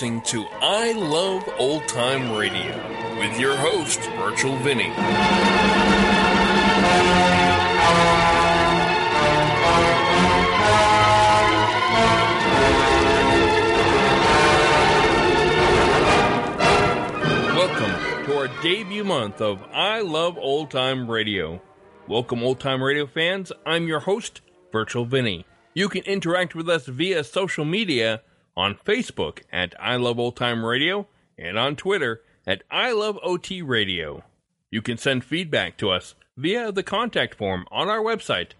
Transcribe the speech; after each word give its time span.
listening 0.00 0.20
to 0.22 0.46
I 0.60 0.92
Love 0.92 1.42
Old 1.58 1.88
Time 1.88 2.36
Radio 2.36 2.70
with 3.18 3.36
your 3.40 3.56
host, 3.56 3.98
Virtual 4.16 4.54
Vinny. 4.58 4.90
Welcome 17.56 18.26
to 18.26 18.38
our 18.38 18.46
debut 18.62 19.02
month 19.02 19.40
of 19.40 19.60
I 19.72 20.00
Love 20.02 20.38
Old 20.38 20.70
Time 20.70 21.10
Radio. 21.10 21.60
Welcome, 22.06 22.44
old 22.44 22.60
time 22.60 22.80
radio 22.84 23.08
fans. 23.08 23.50
I'm 23.66 23.88
your 23.88 23.98
host, 23.98 24.42
Virtual 24.70 25.06
Vinny. 25.06 25.44
You 25.74 25.88
can 25.88 26.04
interact 26.04 26.54
with 26.54 26.68
us 26.68 26.86
via 26.86 27.24
social 27.24 27.64
media 27.64 28.22
on 28.58 28.74
Facebook 28.74 29.42
at 29.52 29.72
I 29.80 29.94
Love 29.94 30.18
Old 30.18 30.36
Time 30.36 30.64
Radio 30.64 31.06
and 31.38 31.56
on 31.56 31.76
Twitter 31.76 32.22
at 32.44 32.64
I 32.68 32.90
Love 32.90 33.16
OT 33.22 33.62
Radio. 33.62 34.24
You 34.68 34.82
can 34.82 34.98
send 34.98 35.24
feedback 35.24 35.76
to 35.78 35.90
us 35.90 36.16
via 36.36 36.72
the 36.72 36.82
contact 36.82 37.36
form 37.36 37.66
on 37.70 37.88
our 37.88 38.00
website 38.00 38.50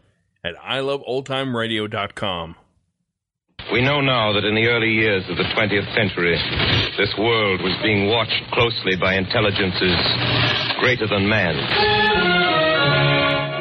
at 0.44 0.54
iloveoldtimeradio.com. 0.54 2.54
We 3.72 3.82
know 3.82 4.00
now 4.00 4.32
that 4.34 4.44
in 4.44 4.54
the 4.54 4.68
early 4.68 4.92
years 4.92 5.28
of 5.28 5.36
the 5.36 5.42
20th 5.42 5.92
century, 5.94 6.38
this 6.96 7.12
world 7.18 7.60
was 7.60 7.76
being 7.82 8.08
watched 8.08 8.40
closely 8.52 8.94
by 8.94 9.14
intelligences 9.14 9.98
greater 10.78 11.08
than 11.08 11.28
man. 11.28 11.56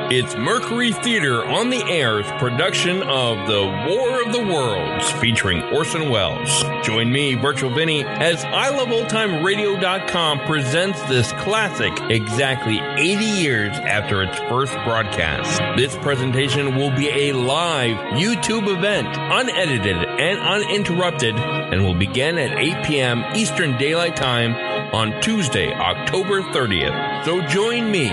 It's 0.09 0.37
Mercury 0.37 0.93
Theater 0.93 1.43
on 1.43 1.69
the 1.69 1.83
Air's 1.83 2.25
production 2.39 3.03
of 3.03 3.45
The 3.45 3.61
War 3.89 4.23
of 4.23 4.31
the 4.31 4.39
Worlds 4.39 5.11
featuring 5.19 5.61
Orson 5.63 6.09
Welles. 6.09 6.63
Join 6.81 7.11
me, 7.11 7.35
Virtual 7.35 7.69
Vinny, 7.69 8.05
as 8.05 8.41
iloveoldtimeradio.com 8.45 10.39
presents 10.45 11.01
this 11.09 11.33
classic 11.33 11.91
exactly 12.09 12.79
80 12.79 13.25
years 13.25 13.77
after 13.79 14.23
its 14.23 14.39
first 14.47 14.71
broadcast. 14.85 15.59
This 15.75 15.97
presentation 15.97 16.77
will 16.77 16.91
be 16.91 17.09
a 17.09 17.33
live 17.33 17.97
YouTube 18.13 18.69
event, 18.73 19.09
unedited 19.09 19.97
and 19.97 20.39
uninterrupted, 20.39 21.35
and 21.35 21.83
will 21.83 21.95
begin 21.95 22.37
at 22.37 22.57
8 22.57 22.85
p.m. 22.85 23.25
Eastern 23.35 23.77
Daylight 23.77 24.15
Time 24.15 24.76
on 24.93 25.19
Tuesday, 25.21 25.73
October 25.73 26.41
30th. 26.41 27.25
So 27.25 27.41
join 27.47 27.91
me, 27.91 28.09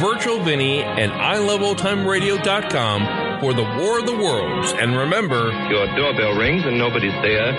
Virtual 0.00 0.42
Vinny, 0.42 0.82
and 0.82 1.12
iloveoldtimeradio.com 1.12 3.40
for 3.40 3.54
the 3.54 3.62
War 3.62 3.98
of 4.00 4.06
the 4.06 4.16
Worlds. 4.16 4.72
And 4.72 4.96
remember, 4.96 5.50
Your 5.70 5.86
doorbell 5.96 6.36
rings 6.38 6.62
and 6.64 6.78
nobody's 6.78 7.12
there. 7.22 7.52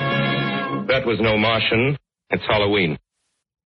That 0.87 1.05
was 1.05 1.19
no 1.19 1.37
Martian. 1.37 1.97
It's 2.29 2.43
Halloween. 2.47 2.97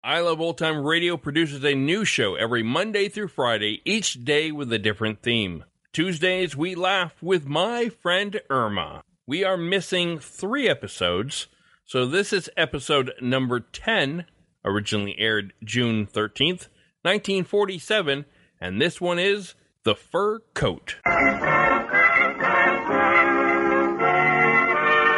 I 0.04 0.22
Love 0.22 0.40
Old 0.40 0.58
Time 0.58 0.86
Radio 0.86 1.18
produces 1.18 1.64
a 1.66 1.76
new 1.76 2.06
show 2.06 2.36
every 2.36 2.64
Monday 2.64 3.10
through 3.10 3.28
Friday, 3.28 3.82
each 3.84 4.24
day 4.24 4.52
with 4.52 4.72
a 4.72 4.80
different 4.80 5.22
theme. 5.22 5.66
Tuesdays, 5.92 6.56
we 6.56 6.76
laugh 6.76 7.22
with 7.22 7.46
my 7.48 7.90
friend 7.90 8.40
Irma. 8.50 9.02
We 9.26 9.44
are 9.44 9.58
missing 9.58 10.20
three 10.20 10.70
episodes, 10.70 11.48
so 11.86 12.06
this 12.06 12.32
is 12.32 12.50
episode 12.56 13.12
number 13.20 13.60
10, 13.60 14.26
originally 14.68 15.18
aired 15.18 15.54
June 15.64 16.06
13th, 16.06 16.68
1947, 17.04 18.26
and 18.60 18.82
this 18.82 19.00
one 19.00 19.18
is 19.18 19.56
The 19.84 19.96
Fur 19.96 20.40
Coat. 20.54 20.98
The 21.06 21.12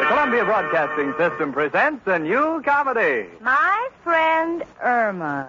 Columbia 0.07 0.45
Broadcasting 0.45 1.13
System 1.17 1.51
presents 1.51 2.05
a 2.05 2.19
new 2.19 2.61
comedy 2.63 3.27
My 3.41 3.89
friend 4.03 4.63
Irma. 4.81 5.47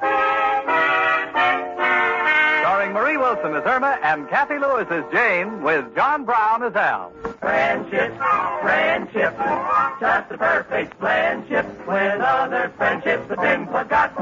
Starring 2.90 3.16
Marie 3.16 3.16
Wilson 3.18 3.54
as 3.54 3.64
Irma 3.64 3.98
and 4.02 4.28
Cathy 4.28 4.58
Lewis 4.58 4.86
as 4.90 5.04
Jane 5.12 5.62
with 5.62 5.94
John 5.94 6.24
Brown 6.24 6.64
as 6.64 6.74
Al. 6.74 7.12
Friendship, 7.38 8.16
friendship, 8.62 9.36
just 10.00 10.32
a 10.32 10.36
perfect 10.36 10.98
friendship. 10.98 11.66
When 11.86 12.20
other 12.20 12.72
friendships 12.76 13.28
have 13.28 13.40
been 13.40 13.66
forgot, 13.66 14.16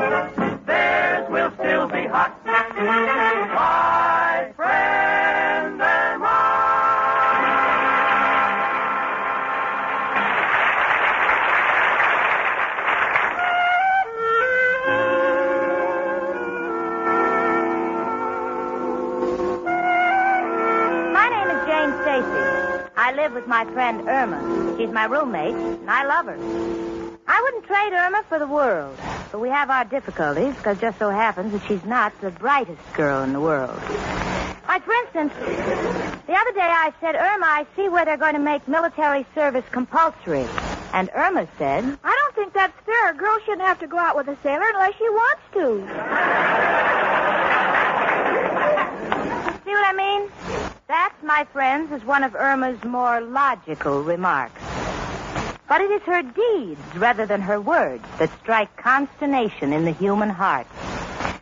theirs 0.66 1.30
will 1.30 1.50
still 1.58 1.88
be 1.88 2.06
hot. 2.06 2.36
My 23.48 23.64
friend 23.72 24.06
Irma. 24.06 24.76
She's 24.76 24.90
my 24.90 25.06
roommate, 25.06 25.54
and 25.54 25.90
I 25.90 26.04
love 26.04 26.26
her. 26.26 26.36
I 27.26 27.40
wouldn't 27.42 27.64
trade 27.64 27.94
Irma 27.94 28.22
for 28.28 28.38
the 28.38 28.46
world, 28.46 28.94
but 29.32 29.40
we 29.40 29.48
have 29.48 29.70
our 29.70 29.84
difficulties 29.84 30.54
because 30.54 30.78
just 30.78 30.98
so 30.98 31.08
happens 31.08 31.52
that 31.52 31.62
she's 31.66 31.82
not 31.84 32.12
the 32.20 32.30
brightest 32.30 32.80
girl 32.92 33.22
in 33.22 33.32
the 33.32 33.40
world. 33.40 33.80
Like, 34.68 34.84
for 34.84 34.92
instance, 34.92 35.32
the 36.26 36.34
other 36.34 36.52
day 36.52 36.60
I 36.60 36.92
said, 37.00 37.16
Irma, 37.16 37.46
I 37.46 37.66
see 37.74 37.88
where 37.88 38.04
they're 38.04 38.18
going 38.18 38.34
to 38.34 38.38
make 38.38 38.68
military 38.68 39.24
service 39.34 39.64
compulsory. 39.72 40.46
And 40.92 41.08
Irma 41.14 41.48
said, 41.56 41.98
I 42.04 42.16
don't 42.16 42.34
think 42.34 42.52
that's 42.52 42.78
fair. 42.84 43.12
A 43.12 43.14
girl 43.14 43.38
shouldn't 43.46 43.62
have 43.62 43.80
to 43.80 43.86
go 43.86 43.96
out 43.98 44.14
with 44.14 44.28
a 44.28 44.36
sailor 44.42 44.66
unless 44.74 44.94
she 44.96 45.08
wants 45.08 45.42
to. 45.54 45.80
See 49.64 49.70
what 49.70 49.86
I 49.86 49.92
mean? 49.96 50.28
That, 50.88 51.12
my 51.22 51.44
friends, 51.52 51.92
is 51.92 52.02
one 52.06 52.24
of 52.24 52.34
Irma's 52.34 52.82
more 52.82 53.20
logical 53.20 54.02
remarks. 54.02 54.58
But 55.68 55.82
it 55.82 55.90
is 55.90 56.00
her 56.04 56.22
deeds 56.22 56.80
rather 56.96 57.26
than 57.26 57.42
her 57.42 57.60
words 57.60 58.02
that 58.18 58.30
strike 58.40 58.74
consternation 58.78 59.74
in 59.74 59.84
the 59.84 59.90
human 59.90 60.30
heart. 60.30 60.66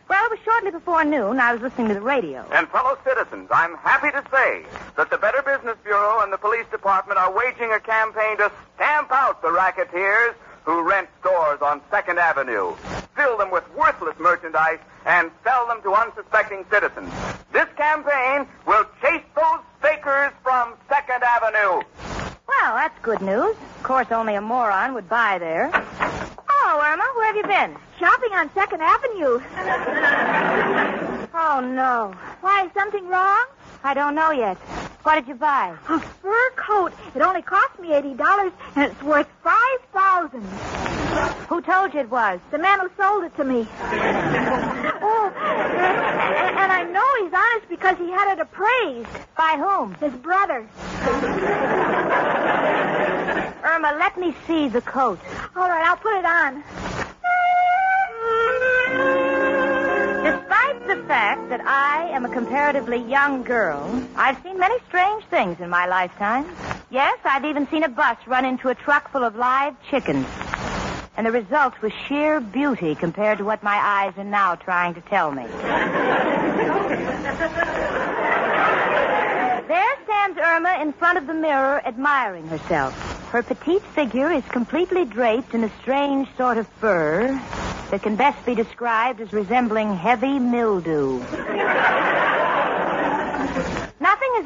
Well, 0.09 0.25
it 0.25 0.31
was 0.31 0.39
shortly 0.43 0.71
before 0.71 1.05
noon. 1.05 1.39
I 1.39 1.53
was 1.53 1.61
listening 1.61 1.87
to 1.87 1.93
the 1.93 2.01
radio. 2.01 2.45
And 2.51 2.67
fellow 2.67 2.97
citizens, 3.05 3.47
I'm 3.49 3.77
happy 3.77 4.11
to 4.11 4.21
say 4.29 4.65
that 4.97 5.09
the 5.09 5.17
Better 5.17 5.41
Business 5.41 5.77
Bureau 5.81 6.19
and 6.19 6.33
the 6.33 6.37
Police 6.37 6.67
Department 6.69 7.17
are 7.17 7.31
waging 7.31 7.71
a 7.71 7.79
campaign 7.79 8.35
to 8.39 8.51
stamp 8.75 9.13
out 9.13 9.41
the 9.41 9.51
racketeers 9.53 10.35
who 10.67 10.83
rent 10.83 11.07
stores 11.21 11.61
on 11.61 11.79
Second 11.89 12.19
Avenue, 12.19 12.75
fill 13.15 13.37
them 13.37 13.49
with 13.49 13.63
worthless 13.73 14.19
merchandise, 14.19 14.79
and 15.05 15.31
sell 15.41 15.65
them 15.65 15.81
to 15.81 15.93
unsuspecting 15.93 16.65
citizens. 16.69 17.09
This 17.53 17.67
campaign 17.77 18.45
will 18.65 18.83
chase 19.01 19.23
those 19.33 19.61
fakers 19.81 20.33
from 20.43 20.73
Second 20.89 21.23
Avenue. 21.23 21.81
Well, 22.45 22.75
that's 22.75 22.99
good 23.01 23.21
news. 23.21 23.55
Of 23.77 23.83
course, 23.83 24.07
only 24.11 24.35
a 24.35 24.41
moron 24.41 24.93
would 24.93 25.07
buy 25.07 25.37
there. 25.37 25.71
Oh, 25.73 26.81
Irma, 26.83 27.05
where 27.15 27.27
have 27.27 27.37
you 27.37 27.43
been? 27.43 27.77
Shopping 27.97 28.33
on 28.33 28.53
Second 28.53 28.81
Avenue. 28.81 29.39
Oh, 31.39 31.59
no. 31.59 32.15
Why, 32.41 32.65
is 32.65 32.71
something 32.73 33.07
wrong? 33.07 33.45
I 33.83 33.93
don't 33.93 34.15
know 34.15 34.31
yet. 34.31 34.57
What 35.03 35.15
did 35.15 35.27
you 35.27 35.35
buy? 35.35 35.75
A 35.87 35.99
fur 35.99 36.49
coat. 36.55 36.93
It 37.15 37.21
only 37.21 37.43
cost 37.43 37.79
me 37.79 37.93
eighty 37.93 38.15
dollars, 38.15 38.51
and 38.75 38.91
it's 38.91 39.03
worth 39.03 39.27
five 39.43 39.86
thousand. 40.17 40.41
Who 41.47 41.61
told 41.61 41.93
you 41.93 41.99
it 42.01 42.09
was? 42.09 42.39
The 42.51 42.57
man 42.57 42.79
who 42.79 42.89
sold 42.97 43.23
it 43.23 43.35
to 43.37 43.43
me. 43.43 43.67
oh, 43.81 45.31
and, 45.35 46.57
and 46.57 46.71
I 46.71 46.83
know 46.83 47.05
he's 47.23 47.33
honest 47.33 47.69
because 47.69 47.97
he 47.97 48.09
had 48.09 48.33
it 48.33 48.39
appraised. 48.39 49.09
By 49.35 49.57
whom? 49.57 49.93
His 49.95 50.13
brother. 50.21 50.67
Irma, 53.63 53.95
let 53.99 54.17
me 54.17 54.35
see 54.47 54.67
the 54.67 54.81
coat. 54.81 55.19
All 55.55 55.69
right, 55.69 55.85
I'll 55.85 55.97
put 55.97 56.17
it 56.17 56.25
on. 56.25 56.63
Despite 60.23 60.87
the 60.87 61.03
fact 61.07 61.49
that 61.49 61.61
I 61.65 62.09
am 62.09 62.25
a 62.25 62.29
comparatively 62.29 62.97
young 62.97 63.43
girl, 63.43 64.03
I've 64.15 64.41
seen 64.43 64.57
many 64.57 64.77
strange 64.87 65.23
things 65.25 65.59
in 65.59 65.69
my 65.69 65.85
lifetime. 65.85 66.45
Yes, 66.89 67.19
I've 67.25 67.43
even 67.43 67.67
seen 67.67 67.83
a 67.83 67.89
bus 67.89 68.15
run 68.27 68.45
into 68.45 68.69
a 68.69 68.75
truck 68.75 69.11
full 69.11 69.25
of 69.25 69.35
live 69.35 69.75
chickens. 69.89 70.25
And 71.17 71.27
the 71.27 71.31
result 71.31 71.81
was 71.81 71.91
sheer 72.07 72.39
beauty 72.39 72.95
compared 72.95 73.39
to 73.39 73.43
what 73.43 73.61
my 73.61 73.75
eyes 73.75 74.13
are 74.17 74.23
now 74.23 74.55
trying 74.55 74.93
to 74.93 75.01
tell 75.01 75.31
me. 75.31 75.45
There 79.67 79.97
stands 80.05 80.39
Irma 80.39 80.77
in 80.81 80.93
front 80.93 81.17
of 81.17 81.27
the 81.27 81.33
mirror 81.33 81.81
admiring 81.85 82.47
herself. 82.47 82.95
Her 83.31 83.43
petite 83.43 83.83
figure 83.83 84.31
is 84.31 84.45
completely 84.45 85.03
draped 85.03 85.53
in 85.53 85.65
a 85.65 85.71
strange 85.81 86.29
sort 86.37 86.57
of 86.57 86.67
fur 86.79 87.27
that 87.91 88.01
can 88.01 88.15
best 88.15 88.45
be 88.45 88.55
described 88.55 89.19
as 89.19 89.33
resembling 89.33 89.93
heavy 89.93 90.39
mildew. 90.39 91.19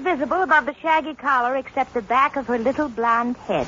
Visible 0.01 0.41
above 0.41 0.65
the 0.65 0.73
shaggy 0.81 1.13
collar 1.13 1.55
except 1.57 1.93
the 1.93 2.01
back 2.01 2.35
of 2.35 2.47
her 2.47 2.57
little 2.57 2.89
blonde 2.89 3.37
head. 3.37 3.67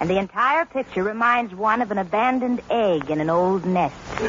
And 0.00 0.08
the 0.08 0.16
entire 0.18 0.64
picture 0.64 1.02
reminds 1.02 1.54
one 1.54 1.82
of 1.82 1.90
an 1.90 1.98
abandoned 1.98 2.62
egg 2.70 3.10
in 3.10 3.20
an 3.20 3.28
old 3.28 3.66
nest. 3.66 3.94
to 4.18 4.24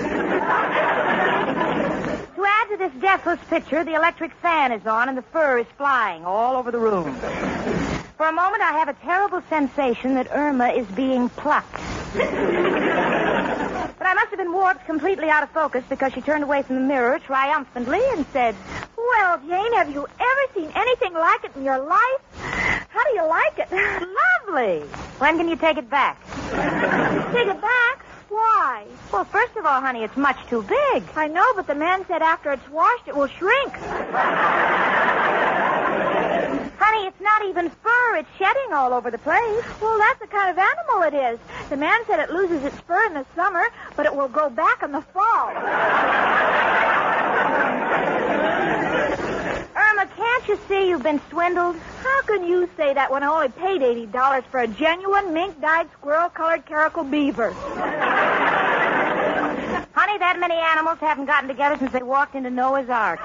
add 2.45 2.67
to 2.69 2.77
this 2.77 2.91
deathless 2.99 3.39
picture, 3.49 3.81
the 3.85 3.95
electric 3.95 4.33
fan 4.41 4.73
is 4.73 4.85
on 4.85 5.07
and 5.07 5.17
the 5.17 5.21
fur 5.21 5.59
is 5.59 5.67
flying 5.77 6.25
all 6.25 6.57
over 6.57 6.69
the 6.69 6.79
room. 6.79 7.15
For 8.17 8.27
a 8.27 8.33
moment, 8.33 8.61
I 8.61 8.73
have 8.73 8.89
a 8.89 8.93
terrible 8.95 9.41
sensation 9.49 10.15
that 10.15 10.27
Irma 10.31 10.71
is 10.71 10.85
being 10.87 11.29
plucked. 11.29 11.71
but 12.13 12.27
I 14.05 14.13
must 14.15 14.29
have 14.31 14.37
been 14.37 14.51
warped 14.51 14.85
completely 14.85 15.29
out 15.29 15.43
of 15.43 15.49
focus 15.51 15.85
because 15.87 16.11
she 16.11 16.19
turned 16.19 16.43
away 16.43 16.61
from 16.63 16.75
the 16.75 16.81
mirror 16.81 17.19
triumphantly 17.19 18.01
and 18.11 18.25
said, 18.33 18.53
Well, 19.11 19.37
Jane, 19.39 19.73
have 19.73 19.91
you 19.91 20.07
ever 20.07 20.41
seen 20.55 20.71
anything 20.73 21.13
like 21.13 21.43
it 21.43 21.51
in 21.57 21.65
your 21.65 21.79
life? 21.79 22.21
How 22.37 23.03
do 23.03 23.15
you 23.15 23.27
like 23.27 23.59
it? 23.59 23.69
Lovely. 24.47 24.79
When 25.19 25.37
can 25.37 25.49
you 25.49 25.57
take 25.57 25.77
it 25.77 25.89
back? 25.89 26.17
Take 27.33 27.47
it 27.47 27.61
back? 27.61 28.05
Why? 28.29 28.85
Well, 29.11 29.25
first 29.25 29.57
of 29.57 29.65
all, 29.65 29.81
honey, 29.81 30.03
it's 30.03 30.15
much 30.15 30.37
too 30.49 30.63
big. 30.63 31.03
I 31.15 31.27
know, 31.27 31.45
but 31.55 31.67
the 31.67 31.75
man 31.75 32.05
said 32.07 32.21
after 32.21 32.53
it's 32.53 32.69
washed, 32.69 33.07
it 33.07 33.15
will 33.15 33.27
shrink. 33.27 33.73
Honey, 36.79 37.07
it's 37.07 37.19
not 37.21 37.45
even 37.45 37.69
fur. 37.69 38.15
It's 38.15 38.29
shedding 38.37 38.71
all 38.73 38.93
over 38.93 39.11
the 39.11 39.17
place. 39.17 39.65
Well, 39.81 39.97
that's 39.97 40.19
the 40.21 40.27
kind 40.27 40.49
of 40.49 40.57
animal 40.57 41.03
it 41.03 41.33
is. 41.33 41.39
The 41.69 41.77
man 41.77 41.99
said 42.07 42.21
it 42.21 42.31
loses 42.31 42.63
its 42.63 42.79
fur 42.81 43.05
in 43.07 43.13
the 43.13 43.25
summer, 43.35 43.65
but 43.97 44.05
it 44.05 44.15
will 44.15 44.29
go 44.29 44.49
back 44.49 44.81
in 44.83 44.93
the 44.93 45.01
fall. 45.01 45.51
Irma, 50.01 50.15
can't 50.15 50.47
you 50.47 50.59
see 50.67 50.89
you've 50.89 51.03
been 51.03 51.21
swindled? 51.29 51.75
How 52.03 52.21
can 52.23 52.43
you 52.43 52.67
say 52.75 52.93
that 52.93 53.11
when 53.11 53.21
I 53.23 53.27
only 53.27 53.49
paid 53.49 53.81
$80 53.81 54.43
for 54.45 54.61
a 54.61 54.67
genuine 54.67 55.31
mink-dyed 55.33 55.89
squirrel-colored 55.93 56.65
caracal 56.65 57.03
beaver? 57.03 57.51
Honey, 59.93 60.17
that 60.17 60.39
many 60.39 60.55
animals 60.55 60.97
haven't 60.99 61.25
gotten 61.25 61.47
together 61.47 61.77
since 61.77 61.91
they 61.91 62.01
walked 62.01 62.33
into 62.33 62.49
Noah's 62.49 62.89
Ark. 62.89 63.19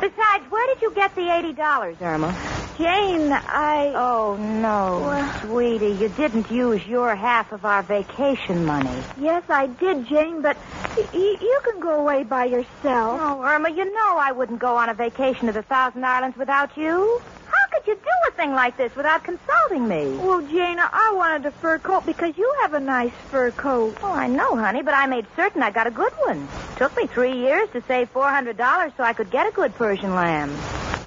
Besides, 0.00 0.44
where 0.50 0.66
did 0.74 0.80
you 0.80 0.90
get 0.94 1.14
the 1.14 1.22
$80, 1.22 2.00
Irma? 2.00 2.49
Jane, 2.80 3.30
I... 3.30 3.92
Oh, 3.94 4.36
no. 4.36 5.30
Sweetie, 5.42 5.98
you 6.00 6.08
didn't 6.08 6.50
use 6.50 6.86
your 6.86 7.14
half 7.14 7.52
of 7.52 7.66
our 7.66 7.82
vacation 7.82 8.64
money. 8.64 9.04
Yes, 9.18 9.42
I 9.50 9.66
did, 9.66 10.06
Jane, 10.08 10.40
but 10.40 10.56
y- 10.96 11.06
you 11.12 11.60
can 11.64 11.80
go 11.82 12.00
away 12.00 12.22
by 12.24 12.46
yourself. 12.46 13.20
Oh, 13.20 13.42
Irma, 13.44 13.70
you 13.70 13.84
know 13.84 14.16
I 14.18 14.32
wouldn't 14.32 14.60
go 14.60 14.76
on 14.76 14.88
a 14.88 14.94
vacation 14.94 15.46
to 15.48 15.52
the 15.52 15.62
Thousand 15.62 16.06
Islands 16.06 16.38
without 16.38 16.74
you. 16.78 17.20
How 17.44 17.78
could 17.78 17.86
you 17.86 17.96
do 17.96 18.10
a 18.28 18.32
thing 18.36 18.52
like 18.52 18.78
this 18.78 18.92
without 18.96 19.24
consulting 19.24 19.86
me? 19.86 20.06
Well, 20.16 20.40
Jane, 20.40 20.78
I 20.80 21.12
wanted 21.14 21.46
a 21.46 21.52
fur 21.60 21.78
coat 21.80 22.06
because 22.06 22.32
you 22.38 22.50
have 22.62 22.72
a 22.72 22.80
nice 22.80 23.12
fur 23.30 23.50
coat. 23.50 23.98
Oh, 24.02 24.12
I 24.14 24.26
know, 24.26 24.56
honey, 24.56 24.80
but 24.82 24.94
I 24.94 25.04
made 25.06 25.26
certain 25.36 25.62
I 25.62 25.70
got 25.70 25.86
a 25.86 25.90
good 25.90 26.12
one. 26.26 26.48
Took 26.76 26.96
me 26.96 27.08
three 27.08 27.36
years 27.36 27.68
to 27.74 27.82
save 27.86 28.10
$400 28.14 28.96
so 28.96 29.02
I 29.02 29.12
could 29.12 29.30
get 29.30 29.46
a 29.46 29.50
good 29.52 29.74
Persian 29.74 30.14
lamb. 30.14 30.48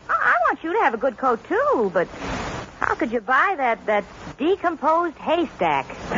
I 0.08 0.36
want 0.64 0.74
you 0.76 0.80
to 0.80 0.84
have 0.84 0.94
a 0.94 0.98
good 0.98 1.18
coat, 1.18 1.44
too, 1.48 1.92
but 1.94 2.08
how 2.80 2.96
could 2.96 3.12
you 3.12 3.20
buy 3.20 3.56
that, 3.58 3.86
that 3.86 4.06
decomposed 4.38 5.18
haystack? 5.18 5.86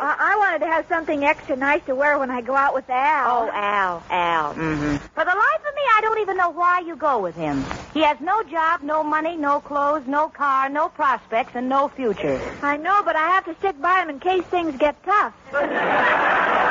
I-, 0.00 0.16
I 0.18 0.36
wanted 0.38 0.60
to 0.60 0.66
have 0.66 0.86
something 0.88 1.24
extra 1.24 1.56
nice 1.56 1.84
to 1.86 1.94
wear 1.94 2.18
when 2.18 2.30
I 2.30 2.40
go 2.40 2.54
out 2.54 2.74
with 2.74 2.88
Al. 2.88 3.42
Oh, 3.42 3.50
Al, 3.52 4.02
Al. 4.10 4.54
Mm-hmm. 4.54 4.96
For 4.96 5.24
the 5.24 5.34
life 5.34 5.60
of 5.68 5.74
me, 5.74 5.82
I 5.96 6.00
don't 6.00 6.20
even 6.20 6.36
know 6.36 6.50
why 6.50 6.80
you 6.80 6.96
go 6.96 7.18
with 7.18 7.34
him. 7.34 7.64
He 7.92 8.00
has 8.00 8.18
no 8.20 8.42
job, 8.44 8.82
no 8.82 9.02
money, 9.02 9.36
no 9.36 9.60
clothes, 9.60 10.06
no 10.06 10.28
car, 10.28 10.68
no 10.70 10.88
prospects, 10.88 11.52
and 11.54 11.68
no 11.68 11.88
future. 11.88 12.40
I 12.62 12.76
know, 12.76 13.02
but 13.04 13.16
I 13.16 13.28
have 13.28 13.44
to 13.46 13.54
stick 13.56 13.80
by 13.80 14.02
him 14.02 14.10
in 14.10 14.20
case 14.20 14.44
things 14.44 14.76
get 14.78 14.96
tough. 15.04 15.34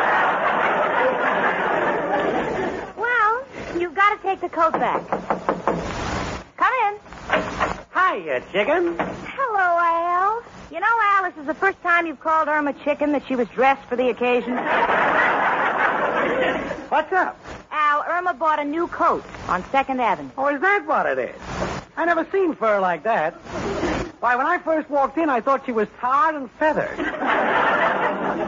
Well, 2.98 3.46
you've 3.78 3.94
got 3.94 4.18
to 4.18 4.24
take 4.24 4.42
the 4.42 4.50
coat 4.50 4.74
back. 4.74 5.27
Come 6.68 6.76
in. 6.84 7.00
Hiya, 7.96 8.44
chicken. 8.52 8.96
Hello, 8.98 9.80
Al. 9.80 10.44
You 10.70 10.82
know, 10.82 10.88
Al, 11.02 11.24
this 11.24 11.40
is 11.40 11.46
the 11.46 11.54
first 11.54 11.82
time 11.82 12.06
you've 12.06 12.20
called 12.20 12.50
Irma 12.50 12.74
chicken 12.84 13.14
that 13.14 13.26
she 13.26 13.38
was 13.38 13.48
dressed 13.50 13.88
for 13.88 13.96
the 13.96 14.10
occasion. 14.10 14.56
What's 16.90 17.14
up? 17.14 17.40
Al, 17.72 18.04
Irma 18.10 18.34
bought 18.34 18.60
a 18.60 18.66
new 18.66 18.88
coat 18.88 19.24
on 19.48 19.64
Second 19.72 20.02
Avenue. 20.02 20.30
Oh, 20.38 20.48
is 20.48 20.60
that 20.60 20.86
what 20.86 21.06
it 21.06 21.18
is? 21.18 21.42
I 21.96 22.04
never 22.06 22.28
seen 22.32 22.54
fur 22.54 22.82
like 22.82 23.04
that. 23.04 23.36
Why, 24.20 24.36
when 24.36 24.46
I 24.46 24.58
first 24.58 24.90
walked 24.90 25.18
in, 25.18 25.30
I 25.30 25.40
thought 25.40 25.66
she 25.66 25.72
was 25.72 25.88
tarred 26.02 26.36
and 26.36 26.52
feathered. 26.52 26.98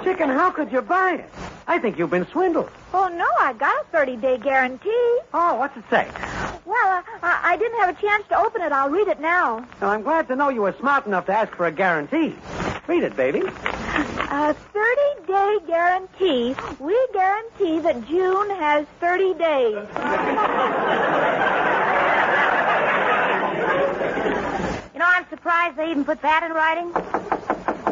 chicken, 0.03 0.29
how 0.29 0.51
could 0.51 0.71
you 0.73 0.81
buy 0.81 1.13
it? 1.13 1.29
I 1.67 1.79
think 1.79 1.97
you've 1.97 2.09
been 2.09 2.27
swindled. 2.27 2.69
Oh, 2.93 3.07
no, 3.07 3.27
I 3.39 3.53
got 3.53 3.85
a 3.85 3.95
30-day 3.95 4.39
guarantee. 4.39 5.19
Oh, 5.33 5.55
what's 5.55 5.77
it 5.77 5.83
say? 5.89 6.07
Well, 6.69 6.99
uh, 6.99 7.03
I-, 7.23 7.53
I 7.53 7.57
didn't 7.57 7.79
have 7.79 7.97
a 7.97 7.99
chance 7.99 8.27
to 8.29 8.37
open 8.37 8.61
it. 8.61 8.71
I'll 8.71 8.91
read 8.91 9.07
it 9.07 9.19
now. 9.19 9.65
Well, 9.81 9.89
I'm 9.89 10.03
glad 10.03 10.27
to 10.27 10.35
know 10.35 10.49
you 10.49 10.61
were 10.61 10.75
smart 10.79 11.07
enough 11.07 11.25
to 11.25 11.33
ask 11.33 11.51
for 11.55 11.65
a 11.65 11.71
guarantee. 11.71 12.35
Read 12.87 13.03
it, 13.03 13.15
baby. 13.15 13.39
A 13.39 14.55
30-day 14.73 15.57
guarantee. 15.65 16.55
We 16.79 17.07
guarantee 17.11 17.79
that 17.79 18.07
June 18.07 18.49
has 18.51 18.85
30 18.99 19.33
days. 19.33 19.87
You 24.93 24.99
know, 25.05 25.11
I'm 25.13 25.29
surprised 25.29 25.77
they 25.77 25.91
even 25.91 26.03
put 26.03 26.21
that 26.23 26.43
in 26.43 26.51
writing. 26.51 26.91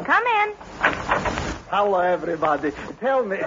Come 0.03 0.23
in. 0.25 0.55
Hello, 1.69 1.99
everybody. 1.99 2.71
Tell 2.99 3.23
me. 3.23 3.37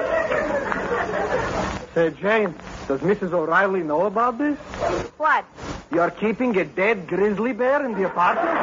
Say, 1.95 2.11
Jane, 2.23 2.55
does 2.91 3.01
Mrs. 3.03 3.33
O'Reilly 3.33 3.85
know 3.85 4.07
about 4.07 4.37
this? 4.37 4.59
What? 5.17 5.45
You're 5.93 6.11
keeping 6.11 6.57
a 6.57 6.65
dead 6.65 7.07
grizzly 7.07 7.53
bear 7.53 7.87
in 7.87 7.95
the 7.95 8.07
apartment? 8.07 8.59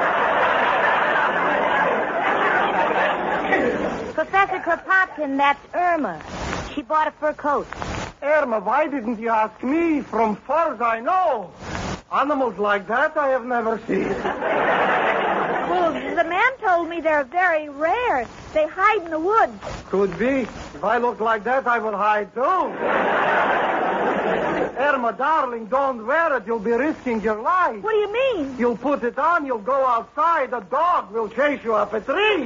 Professor 4.13 4.59
Kropotkin, 4.59 5.37
that's 5.37 5.65
Irma. 5.73 6.21
She 6.75 6.81
bought 6.81 7.07
a 7.07 7.11
fur 7.11 7.31
coat. 7.31 7.67
Irma, 8.21 8.59
why 8.59 8.87
didn't 8.87 9.17
you 9.17 9.29
ask 9.29 9.63
me? 9.63 10.01
From 10.01 10.35
furs 10.35 10.81
I 10.81 10.99
know. 10.99 11.49
Animals 12.11 12.57
like 12.57 12.85
that 12.89 13.15
I 13.15 13.29
have 13.29 13.45
never 13.45 13.79
seen. 13.87 14.09
Well, 15.69 15.93
the 15.93 16.25
man 16.25 16.51
told 16.59 16.89
me 16.89 16.99
they're 16.99 17.23
very 17.23 17.69
rare. 17.69 18.27
They 18.53 18.67
hide 18.67 19.03
in 19.03 19.11
the 19.11 19.19
woods. 19.19 19.53
Could 19.85 20.19
be. 20.19 20.41
If 20.75 20.83
I 20.83 20.97
looked 20.97 21.21
like 21.21 21.45
that, 21.45 21.65
I 21.65 21.79
would 21.79 21.93
hide 21.93 22.33
too. 22.33 23.56
Irma, 24.77 25.13
darling, 25.13 25.65
don't 25.65 26.05
wear 26.05 26.37
it. 26.37 26.43
You'll 26.45 26.59
be 26.59 26.71
risking 26.71 27.21
your 27.21 27.41
life. 27.41 27.81
What 27.81 27.91
do 27.91 27.97
you 27.97 28.13
mean? 28.13 28.55
You'll 28.59 28.77
put 28.77 29.03
it 29.03 29.17
on, 29.17 29.45
you'll 29.45 29.57
go 29.59 29.85
outside, 29.85 30.53
a 30.53 30.61
dog 30.61 31.11
will 31.11 31.29
chase 31.29 31.63
you 31.63 31.73
up 31.73 31.93
a 31.93 32.01
tree. 32.01 32.41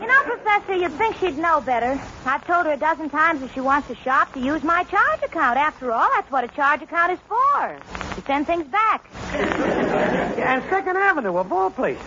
You 0.00 0.06
know, 0.06 0.22
Professor, 0.24 0.74
you'd 0.74 0.92
think 0.92 1.16
she'd 1.16 1.38
know 1.38 1.60
better. 1.60 2.00
I've 2.26 2.46
told 2.46 2.66
her 2.66 2.72
a 2.72 2.76
dozen 2.76 3.08
times 3.10 3.42
if 3.42 3.54
she 3.54 3.60
wants 3.60 3.88
to 3.88 3.94
shop 3.96 4.32
to 4.34 4.40
use 4.40 4.62
my 4.62 4.84
charge 4.84 5.22
account. 5.22 5.56
After 5.58 5.92
all, 5.92 6.08
that's 6.14 6.30
what 6.30 6.44
a 6.44 6.48
charge 6.48 6.82
account 6.82 7.12
is 7.12 7.18
for. 7.28 7.78
To 8.14 8.22
send 8.26 8.46
things 8.46 8.66
back. 8.68 9.06
And 10.40 10.64
Second 10.70 10.96
Avenue, 10.96 11.36
of 11.36 11.52
all 11.52 11.70
places. 11.70 12.02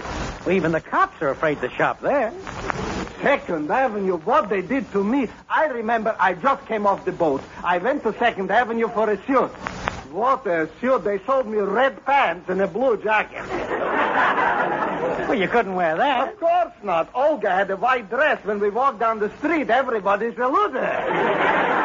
Well, 0.46 0.56
even 0.56 0.74
the 0.74 0.82
cops 0.82 1.22
are 1.22 1.30
afraid 1.30 1.62
to 1.62 1.70
shop 1.70 2.02
there. 2.02 2.34
Second 3.24 3.72
Avenue, 3.72 4.18
what 4.18 4.50
they 4.50 4.62
did 4.62 4.92
to 4.92 5.02
me. 5.02 5.30
I 5.50 5.68
remember 5.68 6.14
I 6.20 6.34
just 6.34 6.66
came 6.66 6.86
off 6.86 7.06
the 7.06 7.14
boat. 7.14 7.42
I 7.64 7.78
went 7.78 8.04
to 8.04 8.14
Second 8.20 8.52
Avenue 8.52 8.90
for 8.90 9.10
a 9.10 9.16
suit. 9.26 9.50
What 10.12 10.46
a 10.46 10.70
suit. 10.82 11.06
They 11.06 11.20
sold 11.20 11.48
me 11.48 11.58
red 11.60 12.06
pants 12.06 12.50
and 12.50 12.62
a 12.62 12.68
blue 12.68 12.98
jacket. 12.98 13.48
Well, 15.28 15.40
you 15.40 15.48
couldn't 15.48 15.76
wear 15.76 15.96
that. 15.96 16.34
Of 16.34 16.40
course 16.40 16.74
not. 16.84 17.10
Olga 17.16 17.50
had 17.50 17.72
a 17.72 17.78
white 17.78 18.10
dress. 18.10 18.44
When 18.44 18.60
we 18.60 18.70
walked 18.70 19.00
down 19.00 19.20
the 19.20 19.32
street, 19.38 19.70
everybody 19.70 20.36
saluted 20.36 20.84
her. 20.84 21.83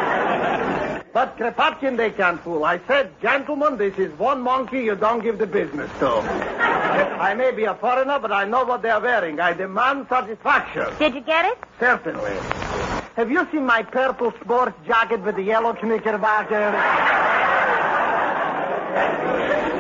But 1.19 1.37
Kropotkin, 1.37 1.97
they 1.97 2.13
can't 2.13 2.41
fool. 2.45 2.65
I 2.65 2.79
said, 2.87 3.11
gentlemen, 3.21 3.77
this 3.77 3.99
is 3.99 4.17
one 4.21 4.41
monkey 4.41 4.85
you 4.85 4.95
don't 4.95 5.21
give 5.21 5.39
the 5.39 5.49
business 5.49 5.91
to. 5.99 6.07
I 6.07 7.35
may 7.35 7.51
be 7.51 7.65
a 7.65 7.75
foreigner, 7.75 8.21
but 8.21 8.31
I 8.31 8.45
know 8.45 8.65
what 8.65 8.83
they're 8.83 9.01
wearing. 9.01 9.41
I 9.41 9.53
demand 9.53 10.07
satisfaction. 10.09 10.87
Did 11.01 11.17
you 11.17 11.21
get 11.21 11.45
it? 11.45 11.59
Certainly. 11.81 12.37
Have 13.17 13.33
you 13.33 13.49
seen 13.51 13.67
my 13.67 13.83
purple 13.83 14.33
sports 14.41 14.77
jacket 14.87 15.21
with 15.23 15.35
the 15.35 15.43
yellow 15.43 15.73
knickerbocker? 15.73 16.69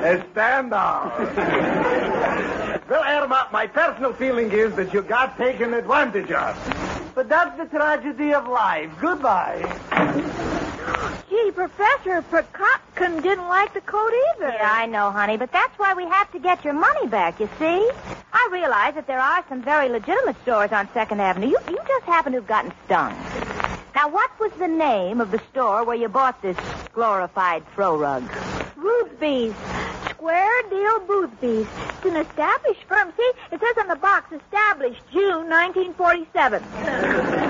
A 0.02 0.24
standout. 0.34 1.18
well, 2.90 3.04
Irma, 3.04 3.46
my 3.52 3.68
personal 3.68 4.12
feeling 4.12 4.50
is 4.50 4.74
that 4.74 4.92
you 4.92 5.02
got 5.02 5.38
taken 5.38 5.72
advantage 5.72 6.32
of. 6.32 7.12
But 7.14 7.28
that's 7.28 7.56
the 7.56 7.66
tragedy 7.66 8.34
of 8.34 8.48
life. 8.48 8.90
Goodbye. 9.00 10.47
Gee, 11.44 11.50
Professor 11.52 12.22
Kropotkin 12.22 13.22
didn't 13.22 13.48
like 13.48 13.72
the 13.74 13.80
coat 13.82 14.12
either. 14.34 14.48
Yeah, 14.48 14.72
I 14.72 14.86
know, 14.86 15.10
honey, 15.10 15.36
but 15.36 15.52
that's 15.52 15.78
why 15.78 15.94
we 15.94 16.04
have 16.04 16.30
to 16.32 16.38
get 16.38 16.64
your 16.64 16.74
money 16.74 17.06
back, 17.06 17.38
you 17.38 17.48
see? 17.58 17.90
I 18.32 18.48
realize 18.50 18.94
that 18.94 19.06
there 19.06 19.20
are 19.20 19.44
some 19.48 19.62
very 19.62 19.88
legitimate 19.88 20.40
stores 20.42 20.72
on 20.72 20.88
Second 20.92 21.20
Avenue. 21.20 21.48
You, 21.48 21.58
you 21.68 21.78
just 21.86 22.04
happen 22.06 22.32
to 22.32 22.38
have 22.38 22.46
gotten 22.46 22.72
stung. 22.86 23.12
Now, 23.94 24.08
what 24.08 24.30
was 24.40 24.52
the 24.58 24.68
name 24.68 25.20
of 25.20 25.30
the 25.30 25.40
store 25.50 25.84
where 25.84 25.96
you 25.96 26.08
bought 26.08 26.40
this 26.42 26.56
glorified 26.92 27.66
throw 27.74 27.96
rug? 27.96 28.24
Boothby's. 28.76 29.54
Square 30.10 30.62
Deal 30.70 31.00
Boothby's. 31.00 31.66
It's 31.98 32.06
an 32.06 32.16
established 32.16 32.82
firm. 32.84 33.12
See, 33.16 33.32
it 33.52 33.60
says 33.60 33.78
on 33.78 33.88
the 33.88 33.96
box, 33.96 34.32
established 34.32 35.02
June 35.12 35.48
1947. 35.48 37.47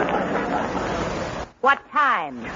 What 1.69 1.81
time? 1.93 2.35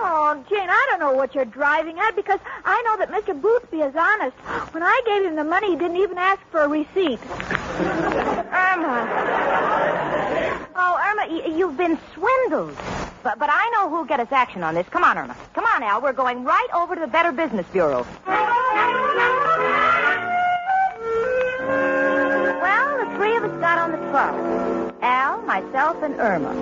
Oh, 0.00 0.44
Jane, 0.48 0.68
I 0.70 0.86
don't 0.90 1.00
know 1.00 1.12
what 1.12 1.34
you're 1.34 1.44
driving 1.44 1.98
at 1.98 2.14
because 2.16 2.38
I 2.64 2.80
know 2.82 2.96
that 2.98 3.10
Mr. 3.10 3.38
Boothby 3.40 3.78
is 3.82 3.94
honest. 3.96 4.36
When 4.72 4.82
I 4.82 5.00
gave 5.06 5.24
him 5.24 5.34
the 5.36 5.44
money, 5.44 5.70
he 5.70 5.76
didn't 5.76 5.96
even 5.98 6.16
ask 6.18 6.40
for 6.50 6.60
a 6.62 6.68
receipt. 6.68 7.18
Irma. 8.50 9.06
Oh, 10.76 10.98
Irma, 11.04 11.26
y- 11.28 11.46
you've 11.56 11.76
been 11.76 11.98
swindled. 12.14 12.76
But, 13.22 13.38
but 13.38 13.48
I 13.52 13.68
know 13.74 13.88
who'll 13.90 14.04
get 14.04 14.18
us 14.20 14.28
action 14.32 14.62
on 14.64 14.74
this. 14.74 14.88
Come 14.88 15.04
on, 15.04 15.18
Irma. 15.18 15.36
Come 15.52 15.64
on, 15.66 15.82
Al. 15.82 16.00
We're 16.00 16.12
going 16.12 16.44
right 16.44 16.68
over 16.74 16.94
to 16.94 17.00
the 17.00 17.06
Better 17.08 17.32
Business 17.32 17.66
Bureau. 17.72 18.06
Well, 22.62 22.98
the 23.04 23.16
three 23.16 23.36
of 23.36 23.44
us 23.44 23.60
got 23.60 23.78
on 23.78 23.92
the 23.92 23.98
trolley. 24.10 24.92
Al, 25.02 25.42
myself, 25.42 26.02
and 26.02 26.14
Irma, 26.18 26.52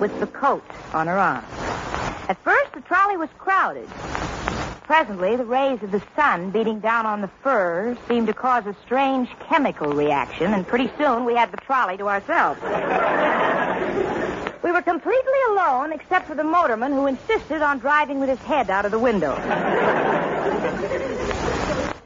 with 0.00 0.18
the 0.20 0.26
coat 0.26 0.64
on 0.92 1.06
her 1.06 1.18
arm. 1.18 1.44
At 2.28 2.36
first, 2.42 2.72
the 2.72 2.80
trolley 2.80 3.16
was 3.16 3.28
crowded. 3.38 3.88
Presently, 4.84 5.36
the 5.36 5.44
rays 5.44 5.82
of 5.82 5.90
the 5.90 6.02
sun 6.14 6.50
beating 6.50 6.80
down 6.80 7.06
on 7.06 7.20
the 7.20 7.30
fur 7.42 7.96
seemed 8.06 8.28
to 8.28 8.32
cause 8.32 8.66
a 8.66 8.76
strange 8.84 9.28
chemical 9.48 9.92
reaction, 9.92 10.54
and 10.54 10.66
pretty 10.66 10.90
soon 10.96 11.24
we 11.24 11.34
had 11.34 11.50
the 11.50 11.56
trolley 11.56 11.96
to 11.96 12.08
ourselves. 12.08 12.60
We 14.62 14.70
were 14.72 14.82
completely 14.82 15.40
alone 15.50 15.92
except 15.92 16.26
for 16.26 16.34
the 16.34 16.42
motorman 16.42 16.92
who 16.92 17.06
insisted 17.06 17.62
on 17.62 17.78
driving 17.78 18.20
with 18.20 18.28
his 18.28 18.38
head 18.40 18.70
out 18.70 18.84
of 18.84 18.90
the 18.90 18.98
window. 18.98 19.32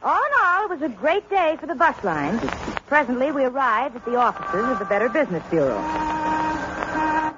All 0.02 0.24
in 0.24 0.32
all, 0.42 0.64
it 0.64 0.70
was 0.70 0.82
a 0.82 0.88
great 0.88 1.28
day 1.28 1.56
for 1.60 1.66
the 1.66 1.74
bus 1.74 2.02
lines. 2.02 2.40
Presently, 2.86 3.30
we 3.32 3.44
arrived 3.44 3.96
at 3.96 4.04
the 4.04 4.16
offices 4.16 4.68
of 4.70 4.78
the 4.78 4.84
Better 4.86 5.08
Business 5.08 5.42
Bureau. 5.50 6.19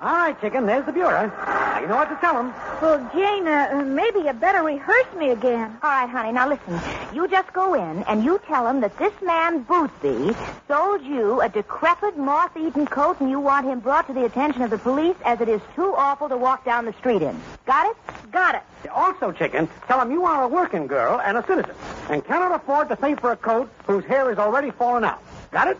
All 0.02 0.12
right, 0.12 0.40
chicken, 0.40 0.66
there's 0.66 0.84
the 0.84 0.90
bureau. 0.90 1.28
Now, 1.28 1.78
you 1.78 1.86
know 1.86 1.94
what 1.94 2.08
to 2.08 2.16
tell 2.16 2.34
them. 2.34 2.52
Well, 2.82 2.98
Jane, 3.14 3.46
uh, 3.46 3.84
maybe 3.86 4.18
you 4.18 4.32
better 4.32 4.64
rehearse 4.64 5.06
me 5.16 5.30
again. 5.30 5.78
All 5.80 5.90
right, 5.90 6.10
honey. 6.10 6.32
Now 6.32 6.48
listen. 6.48 6.80
You 7.14 7.28
just 7.28 7.52
go 7.52 7.74
in 7.74 8.02
and 8.08 8.24
you 8.24 8.40
tell 8.48 8.66
him 8.66 8.80
that 8.80 8.98
this 8.98 9.12
man 9.22 9.62
Boothby 9.62 10.34
sold 10.66 11.02
you 11.04 11.40
a 11.40 11.48
decrepit, 11.48 12.18
moth-eaten 12.18 12.86
coat, 12.86 13.20
and 13.20 13.30
you 13.30 13.38
want 13.38 13.64
him 13.64 13.78
brought 13.78 14.08
to 14.08 14.12
the 14.12 14.24
attention 14.24 14.62
of 14.62 14.70
the 14.70 14.78
police 14.78 15.14
as 15.24 15.40
it 15.40 15.48
is 15.48 15.60
too 15.76 15.94
awful 15.94 16.28
to 16.28 16.36
walk 16.36 16.64
down 16.64 16.84
the 16.84 16.94
street 16.94 17.22
in. 17.22 17.40
Got 17.64 17.86
it? 17.86 17.96
Got 18.32 18.56
it. 18.56 18.90
Also, 18.90 19.30
chicken, 19.30 19.68
tell 19.86 20.00
them 20.00 20.10
you 20.10 20.24
are 20.24 20.42
a 20.42 20.48
working 20.48 20.88
girl 20.88 21.20
and 21.20 21.38
a 21.38 21.46
citizen 21.46 21.76
and 22.10 22.24
cannot 22.24 22.52
afford 22.52 22.88
to 22.88 22.96
pay 22.96 23.14
for 23.14 23.30
a 23.30 23.36
coat 23.36 23.70
whose 23.86 24.04
hair 24.06 24.32
is 24.32 24.38
already 24.38 24.72
fallen 24.72 25.04
out. 25.04 25.22
Got 25.52 25.68
it? 25.68 25.78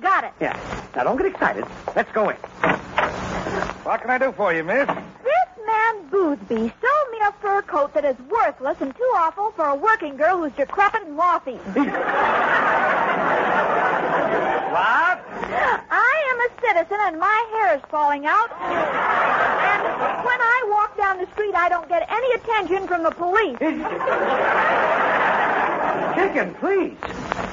Got 0.00 0.22
it. 0.22 0.32
Yeah. 0.40 0.56
Now, 0.94 1.02
don't 1.02 1.16
get 1.16 1.26
excited. 1.26 1.64
Let's 1.96 2.12
go 2.12 2.28
in. 2.28 2.36
What 3.84 4.00
can 4.00 4.08
I 4.08 4.16
do 4.16 4.32
for 4.32 4.52
you, 4.54 4.64
miss? 4.64 4.86
This 4.86 5.66
man 5.66 6.08
Boothby 6.08 6.56
sold 6.56 7.08
me 7.12 7.18
a 7.28 7.32
fur 7.42 7.60
coat 7.60 7.92
that 7.92 8.06
is 8.06 8.16
worthless 8.30 8.78
and 8.80 8.96
too 8.96 9.12
awful 9.14 9.50
for 9.50 9.66
a 9.66 9.74
working 9.74 10.16
girl 10.16 10.38
who's 10.38 10.52
decrepit 10.52 11.02
and 11.02 11.14
moth-eaten. 11.14 11.60
What? 11.74 11.92
I 15.90 16.16
am 16.30 16.40
a 16.40 16.48
citizen 16.66 16.98
and 17.02 17.20
my 17.20 17.46
hair 17.52 17.76
is 17.76 17.82
falling 17.90 18.24
out. 18.24 18.50
And 18.52 19.82
when 20.24 20.40
I 20.40 20.64
walk 20.70 20.96
down 20.96 21.18
the 21.18 21.26
street, 21.32 21.54
I 21.54 21.68
don't 21.68 21.86
get 21.86 22.08
any 22.10 22.32
attention 22.36 22.88
from 22.88 23.02
the 23.02 23.10
police. 23.10 23.58
Chicken, 26.16 26.54
please. 26.54 26.96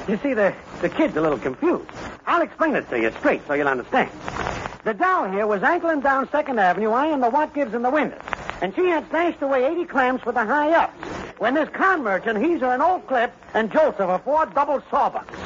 You 0.08 0.16
see, 0.22 0.32
the, 0.32 0.54
the 0.80 0.88
kid's 0.88 1.14
a 1.16 1.20
little 1.20 1.38
confused. 1.38 1.90
I'll 2.26 2.40
explain 2.40 2.74
it 2.74 2.88
to 2.88 2.98
you 2.98 3.10
straight 3.18 3.46
so 3.46 3.52
you'll 3.52 3.68
understand. 3.68 4.10
The 4.84 4.94
doll 4.94 5.30
here 5.30 5.46
was 5.46 5.62
ankling 5.62 6.00
down 6.00 6.28
Second 6.30 6.58
Avenue, 6.58 6.90
eyeing 6.90 7.20
the 7.20 7.30
what 7.30 7.54
gives 7.54 7.72
in 7.72 7.82
the 7.82 7.90
windows. 7.90 8.20
And 8.60 8.74
she 8.74 8.86
had 8.86 9.06
stashed 9.08 9.40
away 9.40 9.64
80 9.64 9.84
clams 9.84 10.20
for 10.22 10.32
the 10.32 10.44
high 10.44 10.72
ups. 10.72 10.94
When 11.38 11.54
this 11.54 11.68
con 11.72 12.02
merchant 12.02 12.44
he's 12.44 12.60
her 12.60 12.74
an 12.74 12.80
old 12.80 13.06
clip 13.06 13.32
and 13.54 13.70
jolts 13.72 13.98
her 13.98 14.06
for 14.06 14.18
four 14.18 14.46
double 14.46 14.80
sawbucks. 14.90 15.38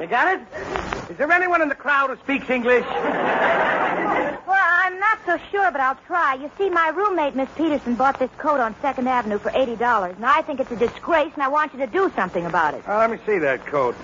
You 0.00 0.06
got 0.06 0.34
it? 0.34 1.10
Is 1.10 1.16
there 1.16 1.30
anyone 1.32 1.62
in 1.62 1.68
the 1.68 1.74
crowd 1.74 2.10
who 2.10 2.16
speaks 2.16 2.48
English? 2.48 2.84
Well, 2.84 4.56
I'm 4.56 5.00
not 5.00 5.18
so 5.26 5.38
sure, 5.50 5.70
but 5.72 5.80
I'll 5.80 5.98
try. 6.06 6.34
You 6.34 6.48
see, 6.58 6.70
my 6.70 6.88
roommate, 6.90 7.34
Miss 7.34 7.48
Peterson, 7.56 7.96
bought 7.96 8.20
this 8.20 8.30
coat 8.38 8.60
on 8.60 8.74
Second 8.80 9.08
Avenue 9.08 9.38
for 9.38 9.50
$80. 9.50 10.18
Now, 10.18 10.32
I 10.32 10.42
think 10.42 10.60
it's 10.60 10.70
a 10.70 10.76
disgrace, 10.76 11.32
and 11.34 11.42
I 11.42 11.48
want 11.48 11.72
you 11.72 11.80
to 11.80 11.86
do 11.86 12.10
something 12.14 12.46
about 12.46 12.74
it. 12.74 12.86
Well, 12.86 12.98
let 12.98 13.10
me 13.10 13.18
see 13.26 13.38
that 13.38 13.66
coat. 13.66 13.96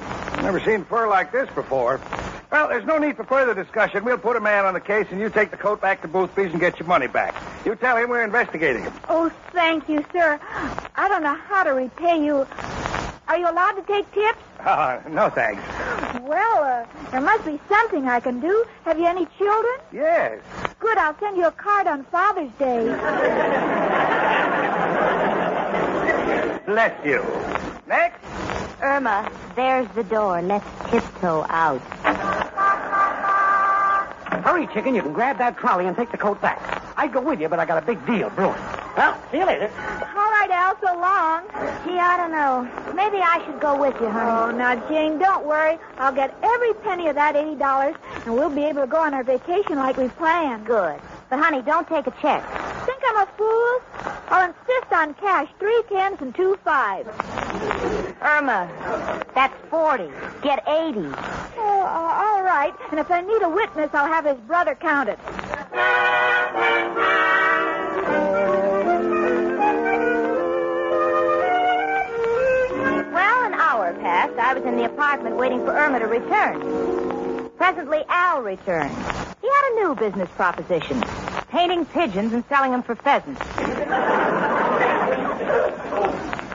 Never 0.43 0.61
seen 0.61 0.85
fur 0.85 1.09
like 1.09 1.31
this 1.31 1.49
before. 1.55 2.01
Well, 2.55 2.69
there's 2.69 2.85
no 2.87 2.99
need 2.99 3.17
for 3.17 3.25
further 3.25 3.53
discussion. 3.53 4.05
We'll 4.05 4.17
put 4.17 4.37
a 4.37 4.41
man 4.41 4.65
on 4.65 4.75
the 4.75 4.81
case, 4.81 5.09
and 5.11 5.19
you 5.19 5.29
take 5.29 5.51
the 5.51 5.57
coat 5.57 5.81
back 5.81 6.03
to 6.03 6.09
Boothby's 6.09 6.53
and 6.53 6.61
get 6.61 6.79
your 6.79 6.87
money 6.87 7.09
back. 7.09 7.35
You 7.65 7.75
tell 7.75 7.97
him 7.97 8.09
we're 8.09 8.23
investigating 8.23 8.85
him. 8.85 8.93
Oh, 9.09 9.29
thank 9.51 9.89
you, 9.89 10.05
sir. 10.13 10.39
I 10.95 11.09
don't 11.09 11.25
know 11.25 11.35
how 11.35 11.65
to 11.65 11.71
repay 11.71 12.25
you. 12.25 12.47
Are 13.27 13.37
you 13.37 13.51
allowed 13.51 13.73
to 13.73 13.83
take 13.83 14.09
tips? 14.13 14.39
Ah, 14.67 15.03
no 15.11 15.29
thanks. 15.29 15.61
Well, 16.23 16.65
uh, 16.65 16.87
there 17.11 17.21
must 17.21 17.45
be 17.45 17.61
something 17.69 18.07
I 18.09 18.21
can 18.21 18.41
do. 18.41 18.65
Have 18.85 18.99
you 18.99 19.05
any 19.05 19.27
children? 19.37 19.75
Yes. 19.93 20.41
Good, 20.79 20.97
I'll 20.97 21.19
send 21.19 21.37
you 21.37 21.49
a 21.49 21.53
card 21.53 21.87
on 21.87 22.05
Father's 22.05 22.51
Day. 22.53 22.87
Bless 26.67 27.05
you. 27.05 27.23
Next. 27.87 28.25
Irma, 28.81 29.31
there's 29.55 29.89
the 29.95 30.05
door. 30.05 30.41
Let's 30.41 30.65
tiptoe 30.91 31.45
out. 31.49 31.83
Hurry, 34.45 34.67
chicken. 34.75 34.95
You 34.95 35.01
can 35.01 35.15
grab 35.15 35.39
that 35.39 35.57
trolley 35.57 35.87
and 35.87 35.97
take 35.97 36.11
the 36.13 36.19
coat 36.19 36.39
back. 36.43 36.61
I'd 36.99 37.15
go 37.15 37.21
with 37.23 37.41
you, 37.41 37.49
but 37.49 37.59
I 37.59 37.65
got 37.65 37.83
a 37.83 37.87
big 37.87 38.05
deal 38.07 38.29
brewing. 38.29 38.61
Well, 38.95 39.19
see 39.31 39.39
you 39.39 39.47
later. 39.47 39.71
All 40.15 40.31
right, 40.31 40.51
Al, 40.51 40.77
so 40.81 41.01
long. 41.01 41.45
Gee, 41.85 41.99
I 41.99 42.17
don't 42.19 42.31
know. 42.31 42.63
Maybe 42.95 43.23
I 43.23 43.43
should 43.47 43.59
go 43.59 43.81
with 43.81 43.99
you, 44.03 44.09
honey. 44.09 44.31
Oh, 44.31 44.57
now, 44.57 44.77
Jane, 44.89 45.19
don't 45.19 45.47
worry. 45.47 45.79
I'll 45.97 46.15
get 46.15 46.37
every 46.43 46.75
penny 46.75 47.09
of 47.09 47.15
that 47.15 47.35
$80, 47.35 47.97
and 48.27 48.35
we'll 48.35 48.51
be 48.51 48.65
able 48.65 48.83
to 48.83 48.87
go 48.87 48.99
on 48.99 49.15
our 49.15 49.25
vacation 49.25 49.77
like 49.77 49.97
we 49.97 50.09
planned. 50.09 50.67
Good. 50.67 51.01
But, 51.31 51.39
honey, 51.39 51.63
don't 51.63 51.89
take 51.89 52.07
a 52.07 52.13
check. 52.21 52.45
Think 52.85 53.03
I'm 53.09 53.27
a 53.27 53.31
fool? 53.39 53.81
I'll 54.29 54.49
insist 54.51 54.93
on 54.93 55.15
cash, 55.15 55.49
three 55.59 55.83
tens 55.89 56.19
and 56.21 56.35
two 56.35 56.59
fives. 56.63 57.09
Irma, 58.21 58.69
that's 59.35 59.55
40. 59.71 60.11
Get 60.43 60.63
80. 60.69 61.01
Uh, 61.85 62.25
all 62.27 62.43
right. 62.43 62.75
And 62.91 62.99
if 62.99 63.11
I 63.11 63.21
need 63.21 63.43
a 63.43 63.49
witness, 63.49 63.91
I'll 63.93 64.07
have 64.07 64.25
his 64.25 64.39
brother 64.47 64.75
count 64.75 65.11
it. 65.11 65.19
Well, 73.13 73.45
an 73.45 73.53
hour 73.53 73.93
passed. 74.01 74.39
I 74.39 74.55
was 74.55 74.65
in 74.65 74.77
the 74.77 74.87
apartment 74.87 75.37
waiting 75.37 75.63
for 75.65 75.77
Irma 75.77 75.99
to 75.99 76.07
return. 76.07 77.51
Presently, 77.59 78.03
Al 78.09 78.41
returned. 78.41 78.97
He 79.43 79.49
had 79.49 79.73
a 79.73 79.75
new 79.75 79.95
business 79.95 80.31
proposition 80.37 81.03
painting 81.51 81.85
pigeons 81.87 82.33
and 82.33 82.43
selling 82.49 82.73
them 82.73 82.83
for 82.83 82.97
pheasants. 82.97 83.41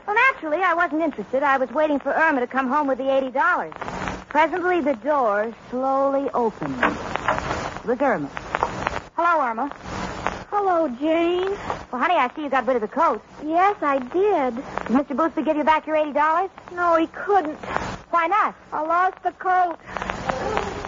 Well, 0.06 0.16
naturally, 0.16 0.58
I 0.64 0.74
wasn't 0.76 1.04
interested. 1.04 1.44
I 1.44 1.58
was 1.58 1.70
waiting 1.72 2.00
for 2.00 2.12
Irma 2.12 2.42
to 2.42 2.48
come 2.48 2.68
home 2.68 2.88
with 2.88 2.98
the 2.98 3.06
$80. 3.06 3.89
Presently, 4.30 4.80
the 4.82 4.94
door 4.94 5.52
slowly 5.72 6.30
opened. 6.36 6.76
It 6.76 7.86
was 7.86 8.00
Irma. 8.00 8.30
Hello, 9.16 9.44
Irma. 9.44 9.72
Hello, 10.52 10.88
Jane. 10.88 11.50
Well, 11.92 12.00
honey, 12.00 12.14
I 12.14 12.30
see 12.36 12.44
you 12.44 12.50
got 12.50 12.68
rid 12.68 12.76
of 12.76 12.84
the 12.84 12.88
coat. 12.88 13.24
Yes, 13.44 13.76
I 13.82 13.98
did. 13.98 14.56
Did 14.56 14.64
Mr. 14.96 15.18
Boothby 15.18 15.42
give 15.42 15.58
you 15.58 15.64
back 15.64 15.88
your 15.88 15.96
$80? 15.96 16.50
No, 16.76 16.96
he 16.98 17.08
couldn't. 17.08 17.56
Why 18.12 18.28
not? 18.28 18.56
I 18.72 18.86
lost 18.86 19.22
the 19.24 19.32
coat. 19.32 19.78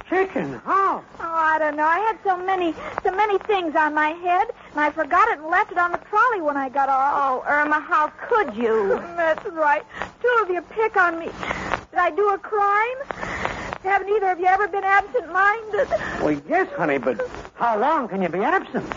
Chicken, 0.07 0.61
how? 0.63 1.03
Oh, 1.19 1.23
I 1.23 1.57
don't 1.57 1.75
know. 1.75 1.85
I 1.85 1.99
had 1.99 2.19
so 2.23 2.37
many, 2.37 2.75
so 3.03 3.11
many 3.11 3.39
things 3.39 3.75
on 3.75 3.95
my 3.95 4.09
head, 4.09 4.49
and 4.71 4.79
I 4.79 4.91
forgot 4.91 5.29
it 5.29 5.39
and 5.39 5.47
left 5.47 5.71
it 5.71 5.79
on 5.79 5.91
the 5.91 5.99
trolley 6.09 6.41
when 6.41 6.57
I 6.57 6.69
got 6.69 6.89
off. 6.89 7.13
Oh, 7.15 7.49
Irma, 7.49 7.79
how 7.79 8.09
could 8.27 8.55
you? 8.55 8.89
That's 9.17 9.45
right. 9.47 9.83
Two 10.21 10.39
of 10.43 10.49
you 10.51 10.61
pick 10.61 10.95
on 10.95 11.17
me. 11.17 11.29
I 12.01 12.09
do 12.09 12.29
a 12.29 12.37
crime? 12.39 12.97
Haven't 13.83 14.09
either 14.09 14.31
of 14.31 14.39
you 14.39 14.47
ever 14.47 14.67
been 14.67 14.83
absent-minded? 14.83 15.87
Well, 16.23 16.41
yes, 16.49 16.67
honey, 16.75 16.97
but 16.97 17.21
How 17.53 17.77
long 17.79 18.07
can 18.07 18.23
you 18.23 18.29
be 18.29 18.39
absent? 18.39 18.89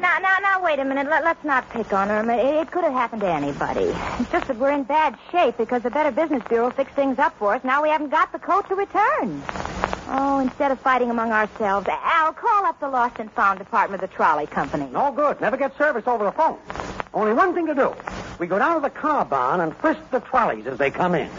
Now, 0.00 0.18
now, 0.18 0.36
now, 0.42 0.62
wait 0.64 0.80
a 0.80 0.84
minute. 0.84 1.08
Let, 1.08 1.22
let's 1.22 1.44
not 1.44 1.68
pick 1.70 1.92
on 1.92 2.10
Irma. 2.10 2.34
It, 2.34 2.54
it 2.62 2.70
could 2.72 2.82
have 2.82 2.92
happened 2.92 3.20
to 3.22 3.28
anybody. 3.28 3.94
It's 4.18 4.32
just 4.32 4.48
that 4.48 4.56
we're 4.56 4.72
in 4.72 4.82
bad 4.82 5.16
shape 5.30 5.58
because 5.58 5.82
the 5.82 5.90
Better 5.90 6.10
Business 6.10 6.42
Bureau 6.48 6.70
fixed 6.70 6.96
things 6.96 7.20
up 7.20 7.38
for 7.38 7.54
us. 7.54 7.62
Now 7.62 7.84
we 7.84 7.88
haven't 7.90 8.10
got 8.10 8.32
the 8.32 8.40
coat 8.40 8.68
to 8.68 8.74
return. 8.74 9.42
Oh, 10.14 10.40
instead 10.40 10.70
of 10.70 10.78
fighting 10.80 11.10
among 11.10 11.32
ourselves, 11.32 11.88
Al, 11.88 12.34
call 12.34 12.66
up 12.66 12.78
the 12.80 12.88
lost 12.88 13.18
and 13.18 13.32
found 13.32 13.58
department 13.58 14.02
of 14.02 14.10
the 14.10 14.14
trolley 14.14 14.46
company. 14.46 14.86
No 14.92 15.10
good. 15.10 15.40
Never 15.40 15.56
get 15.56 15.74
service 15.78 16.06
over 16.06 16.24
the 16.24 16.32
phone. 16.32 16.58
Only 17.14 17.32
one 17.32 17.54
thing 17.54 17.66
to 17.66 17.74
do. 17.74 17.94
We 18.38 18.46
go 18.46 18.58
down 18.58 18.74
to 18.74 18.80
the 18.82 18.90
car 18.90 19.24
barn 19.24 19.60
and 19.60 19.74
frisk 19.78 20.00
the 20.10 20.20
trolleys 20.20 20.66
as 20.66 20.76
they 20.78 20.90
come 20.90 21.14
in. 21.14 21.30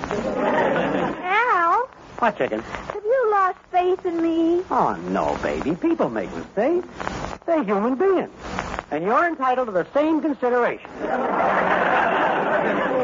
Al, 1.21 1.87
What, 2.17 2.35
chicken? 2.37 2.61
have 2.61 3.03
you 3.03 3.27
lost 3.31 3.59
faith 3.71 4.03
in 4.07 4.21
me? 4.21 4.63
Oh, 4.71 4.95
no, 5.09 5.37
baby. 5.43 5.75
People 5.75 6.09
make 6.09 6.33
mistakes. 6.35 6.87
They're 7.45 7.63
human 7.63 7.93
beings. 7.95 8.31
And 8.89 9.03
you're 9.03 9.27
entitled 9.27 9.67
to 9.67 9.71
the 9.71 9.85
same 9.93 10.19
consideration. 10.21 10.89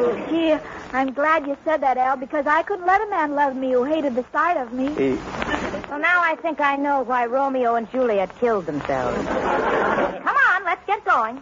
Oh, 0.02 0.26
dear. 0.30 0.62
I'm 0.92 1.14
glad 1.14 1.46
you 1.46 1.56
said 1.64 1.82
that, 1.82 1.98
Al, 1.98 2.16
because 2.18 2.48
I 2.48 2.64
couldn't 2.64 2.88
let 2.88 3.00
a 3.02 3.10
man 3.12 3.36
love 3.36 3.56
me 3.56 3.72
who 3.74 3.84
hated 3.84 4.16
the 4.16 4.26
sight 4.32 4.58
of 4.58 4.74
me. 4.74 4.88
Well, 5.90 6.00
now 6.00 6.22
I 6.22 6.36
think 6.36 6.62
I 6.62 6.76
know 6.76 7.02
why 7.02 7.26
Romeo 7.26 7.74
and 7.74 7.92
Juliet 7.92 8.30
killed 8.40 8.68
themselves. 8.68 9.18
Come 9.26 10.38
on, 10.52 10.64
let's 10.64 10.86
get 10.86 11.04
going. 11.04 11.42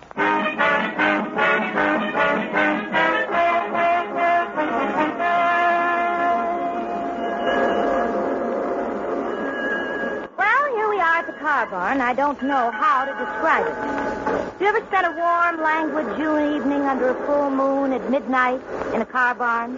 Well, 10.38 10.66
here 10.76 10.90
we 10.90 11.00
are 11.02 11.18
at 11.18 11.28
the 11.28 11.34
car 11.34 11.66
barn. 11.66 12.00
I 12.00 12.14
don't 12.14 12.42
know 12.42 12.72
how 12.72 13.04
to 13.04 13.12
describe 13.12 13.68
it. 13.68 14.60
Do 14.60 14.64
you 14.64 14.70
ever 14.70 14.86
spent 14.88 15.08
a 15.08 15.12
warm, 15.12 15.62
languid 15.62 16.18
June 16.18 16.56
evening 16.56 16.84
under 16.84 17.10
a 17.10 17.26
full 17.26 17.50
moon 17.50 17.92
at 17.92 18.10
midnight 18.10 18.62
in 18.94 19.02
a 19.02 19.06
car 19.06 19.36
barn? 19.36 19.78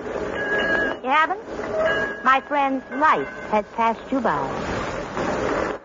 You 1.03 1.09
haven't? 1.09 1.39
My 2.25 2.41
friends, 2.41 2.83
life 2.91 3.27
has 3.51 3.65
passed 3.75 4.01
you 4.11 4.19
by. 4.19 4.37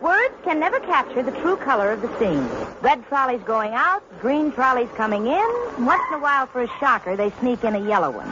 Words 0.01 0.35
can 0.43 0.59
never 0.61 0.81
capture 0.81 1.23
the 1.23 1.31
true 1.41 1.57
color 1.57 1.93
of 1.93 2.03
the 2.03 2.09
scene. 2.19 2.47
Red 2.83 3.07
trolleys 3.09 3.41
going 3.43 3.73
out, 3.75 4.03
green 4.21 4.51
trolleys 4.53 4.89
coming 4.97 5.27
in. 5.27 5.51
and 5.77 5.87
Once 5.87 6.03
in 6.11 6.19
a 6.19 6.21
while, 6.21 6.47
for 6.47 6.63
a 6.63 6.69
shocker, 6.81 7.17
they 7.17 7.31
sneak 7.41 7.63
in 7.65 7.75
a 7.77 7.81
yellow 7.81 8.11
one. 8.11 8.29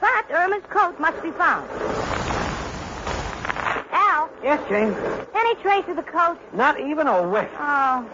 but 0.00 0.30
Irma's 0.30 0.62
coat 0.70 0.98
must 1.00 1.20
be 1.22 1.30
found. 1.32 1.68
Al, 3.92 4.30
Yes, 4.42 4.60
Jane. 4.68 4.94
any 5.34 5.54
trace 5.56 5.84
of 5.88 5.96
the 5.96 6.02
coat? 6.02 6.38
Not 6.54 6.78
even 6.80 7.06
a 7.08 7.28
whiff. 7.28 7.50
Oh. 7.58 8.04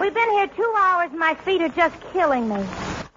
We've 0.00 0.14
been 0.14 0.30
here 0.30 0.46
two 0.48 0.74
hours 0.78 1.10
and 1.10 1.18
my 1.20 1.34
feet 1.34 1.60
are 1.60 1.68
just 1.68 1.94
killing 2.12 2.48
me. 2.48 2.64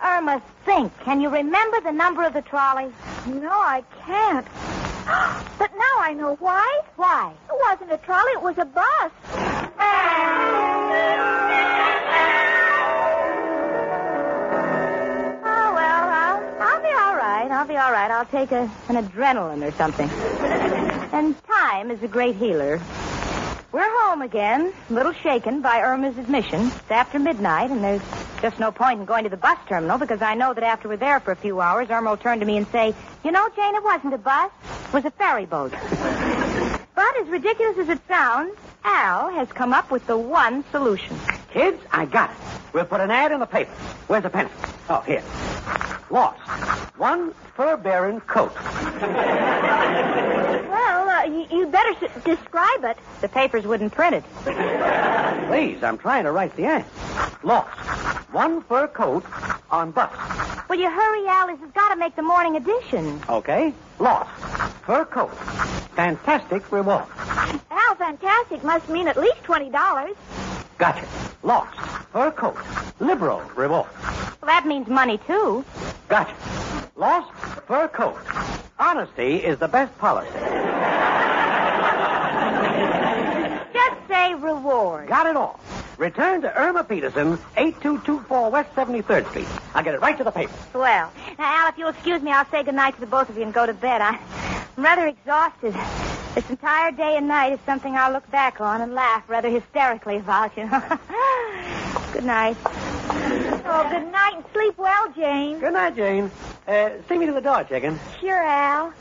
Irma, 0.03 0.41
think. 0.65 0.97
Can 1.01 1.21
you 1.21 1.29
remember 1.29 1.79
the 1.81 1.91
number 1.91 2.23
of 2.23 2.33
the 2.33 2.41
trolley? 2.41 2.91
No, 3.27 3.51
I 3.51 3.83
can't. 4.05 4.47
But 5.57 5.71
now 5.75 5.95
I 5.99 6.13
know 6.13 6.35
why. 6.39 6.81
Why? 6.95 7.31
It 7.47 7.55
wasn't 7.67 7.91
a 7.91 7.97
trolley, 7.97 8.31
it 8.31 8.41
was 8.41 8.57
a 8.57 8.65
bus. 8.65 9.11
Oh, 15.43 15.73
well, 15.75 16.09
I'll, 16.09 16.61
I'll 16.61 16.81
be 16.81 16.89
all 16.89 17.15
right. 17.15 17.51
I'll 17.51 17.67
be 17.67 17.77
all 17.77 17.91
right. 17.91 18.09
I'll 18.09 18.25
take 18.25 18.51
a, 18.51 18.69
an 18.89 18.95
adrenaline 19.07 19.67
or 19.67 19.71
something. 19.73 20.09
And 21.13 21.35
time 21.43 21.91
is 21.91 22.01
a 22.03 22.07
great 22.07 22.37
healer. 22.37 22.81
We're 23.73 23.89
home 24.05 24.21
again, 24.21 24.73
a 24.89 24.93
little 24.93 25.11
shaken 25.11 25.61
by 25.61 25.81
Irma's 25.81 26.17
admission. 26.17 26.67
It's 26.67 26.89
after 26.89 27.19
midnight, 27.19 27.69
and 27.69 27.83
there's 27.83 28.01
just 28.41 28.59
no 28.59 28.71
point 28.71 28.99
in 28.99 29.05
going 29.05 29.23
to 29.23 29.29
the 29.29 29.37
bus 29.37 29.57
terminal 29.67 29.97
because 29.97 30.21
I 30.21 30.33
know 30.35 30.53
that 30.53 30.63
after 30.63 30.87
we're 30.87 30.97
there 30.97 31.19
for 31.19 31.31
a 31.31 31.35
few 31.35 31.61
hours, 31.61 31.89
Irma 31.89 32.09
will 32.11 32.17
turn 32.17 32.39
to 32.39 32.45
me 32.45 32.57
and 32.57 32.67
say, 32.67 32.93
You 33.23 33.31
know, 33.31 33.47
Jane, 33.55 33.75
it 33.75 33.83
wasn't 33.83 34.13
a 34.13 34.17
bus, 34.17 34.51
it 34.87 34.93
was 34.93 35.05
a 35.05 35.11
ferry 35.11 35.45
boat. 35.45 35.71
but 36.95 37.17
as 37.21 37.27
ridiculous 37.27 37.77
as 37.77 37.89
it 37.89 37.99
sounds, 38.07 38.55
Al 38.83 39.29
has 39.29 39.47
come 39.49 39.73
up 39.73 39.91
with 39.91 40.05
the 40.07 40.17
one 40.17 40.63
solution. 40.71 41.15
Kids, 41.51 41.81
I 41.91 42.05
got 42.05 42.31
it. 42.31 42.37
We'll 42.73 42.85
put 42.85 42.99
an 43.01 43.11
ad 43.11 43.31
in 43.31 43.39
the 43.39 43.45
paper. 43.45 43.71
Where's 44.07 44.23
the 44.23 44.29
pencil? 44.29 44.55
Oh, 44.89 45.01
here. 45.01 45.23
Lost. 46.09 46.39
One 46.97 47.33
fur-bearing 47.55 48.21
coat. 48.21 48.53
Well, 50.71 51.09
uh, 51.09 51.23
you, 51.25 51.45
you 51.51 51.67
better 51.67 52.05
s- 52.05 52.23
describe 52.23 52.83
it. 52.83 52.97
The 53.21 53.27
papers 53.29 53.65
wouldn't 53.65 53.93
print 53.93 54.15
it. 54.15 54.23
Please, 55.47 55.83
I'm 55.83 55.97
trying 55.97 56.23
to 56.23 56.31
write 56.31 56.55
the 56.55 56.65
ad. 56.65 56.85
Lost. 57.43 57.69
One 58.31 58.61
fur 58.63 58.87
coat 58.87 59.25
on 59.69 59.91
bus. 59.91 60.09
Will 60.69 60.79
you 60.79 60.89
hurry, 60.89 61.27
Al? 61.27 61.47
This 61.47 61.59
has 61.59 61.71
got 61.71 61.89
to 61.89 61.97
make 61.97 62.15
the 62.15 62.21
morning 62.21 62.55
edition. 62.55 63.21
Okay? 63.27 63.73
Lost. 63.99 64.29
Fur 64.85 65.03
coat. 65.03 65.35
Fantastic 65.95 66.71
reward. 66.71 67.03
Al, 67.17 67.95
fantastic 67.95 68.63
must 68.63 68.87
mean 68.87 69.09
at 69.09 69.17
least 69.17 69.43
$20. 69.43 70.15
Gotcha. 70.77 71.05
Lost. 71.43 71.77
Fur 72.13 72.31
coat. 72.31 72.55
Liberal 73.01 73.41
reward. 73.55 73.87
Well, 73.91 74.45
that 74.45 74.65
means 74.65 74.87
money, 74.87 75.17
too. 75.27 75.65
Gotcha. 76.07 76.33
Lost 76.95 77.31
fur 77.67 77.87
coat. 77.89 78.17
Honesty 78.79 79.37
is 79.37 79.59
the 79.59 79.67
best 79.67 79.97
policy. 79.97 80.31
Just 83.73 84.07
say 84.07 84.35
reward. 84.35 85.07
Got 85.07 85.27
it 85.27 85.35
all. 85.35 85.59
Return 85.97 86.41
to 86.41 86.55
Irma 86.55 86.83
Peterson, 86.83 87.37
8224 87.57 88.49
West 88.49 88.73
73rd 88.75 89.29
Street. 89.29 89.47
I'll 89.75 89.83
get 89.83 89.93
it 89.93 90.01
right 90.01 90.17
to 90.17 90.23
the 90.23 90.31
paper. 90.31 90.53
Well, 90.73 91.11
now, 91.37 91.63
Al, 91.63 91.69
if 91.69 91.77
you'll 91.77 91.89
excuse 91.89 92.21
me, 92.21 92.31
I'll 92.31 92.49
say 92.49 92.63
goodnight 92.63 92.95
to 92.95 93.01
the 93.01 93.07
both 93.07 93.29
of 93.29 93.37
you 93.37 93.43
and 93.43 93.53
go 93.53 93.65
to 93.65 93.73
bed. 93.73 94.01
I'm 94.01 94.19
rather 94.77 95.07
exhausted. 95.07 95.75
This 96.33 96.49
entire 96.49 96.91
day 96.91 97.17
and 97.17 97.27
night 97.27 97.53
is 97.53 97.59
something 97.65 97.95
I'll 97.95 98.13
look 98.13 98.29
back 98.31 98.61
on 98.61 98.81
and 98.81 98.93
laugh 98.93 99.23
rather 99.27 99.49
hysterically 99.49 100.17
about, 100.17 100.55
you 100.55 100.65
know. 100.65 100.81
Good 102.13 102.23
night. 102.23 102.57
Oh, 102.63 103.87
good 103.89 104.11
night 104.11 104.33
and 104.35 104.45
sleep 104.53 104.77
well, 104.77 105.11
Jane. 105.13 105.59
Good 105.59 105.73
night, 105.73 105.95
Jane. 105.95 106.31
Uh, 106.67 106.89
see 107.07 107.17
me 107.17 107.25
to 107.25 107.31
the 107.31 107.41
door, 107.41 107.63
chicken. 107.63 107.99
Sure, 108.19 108.41
Al. 108.41 108.93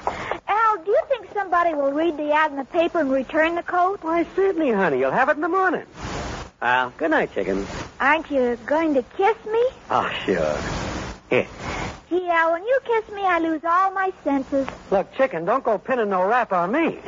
Al, 0.49 0.85
do 0.85 0.91
you 0.91 1.01
think 1.09 1.29
somebody 1.33 1.75
will 1.75 1.93
read 1.93 2.17
the 2.17 2.33
ad 2.33 2.51
in 2.51 2.57
the 2.57 2.65
paper 2.65 3.01
and 3.01 3.11
return 3.11 3.55
the 3.55 3.63
coat? 3.63 3.99
Why, 4.03 4.27
certainly, 4.37 4.71
honey. 4.71 4.99
You'll 4.99 5.11
have 5.11 5.29
it 5.29 5.37
in 5.37 5.41
the 5.41 5.49
morning. 5.49 5.85
Well, 6.61 6.93
good 6.99 7.11
night, 7.11 7.33
chicken. 7.35 7.67
Aren't 8.01 8.31
you 8.31 8.59
going 8.67 8.93
to 8.95 9.03
kiss 9.17 9.37
me? 9.51 9.65
Oh, 9.89 10.11
sure. 10.27 10.59
Here. 11.31 11.49
Gee, 12.11 12.29
Al, 12.29 12.53
when 12.53 12.65
you 12.65 12.79
kiss 12.85 13.15
me, 13.15 13.23
I 13.23 13.39
lose 13.39 13.63
all 13.65 13.93
my 13.93 14.13
senses. 14.25 14.67
Look, 14.91 15.11
chicken, 15.15 15.45
don't 15.47 15.65
go 15.65 15.79
pinning 15.79 16.11
no 16.11 16.27
rap 16.27 16.53
on 16.53 16.73
me. 16.73 16.99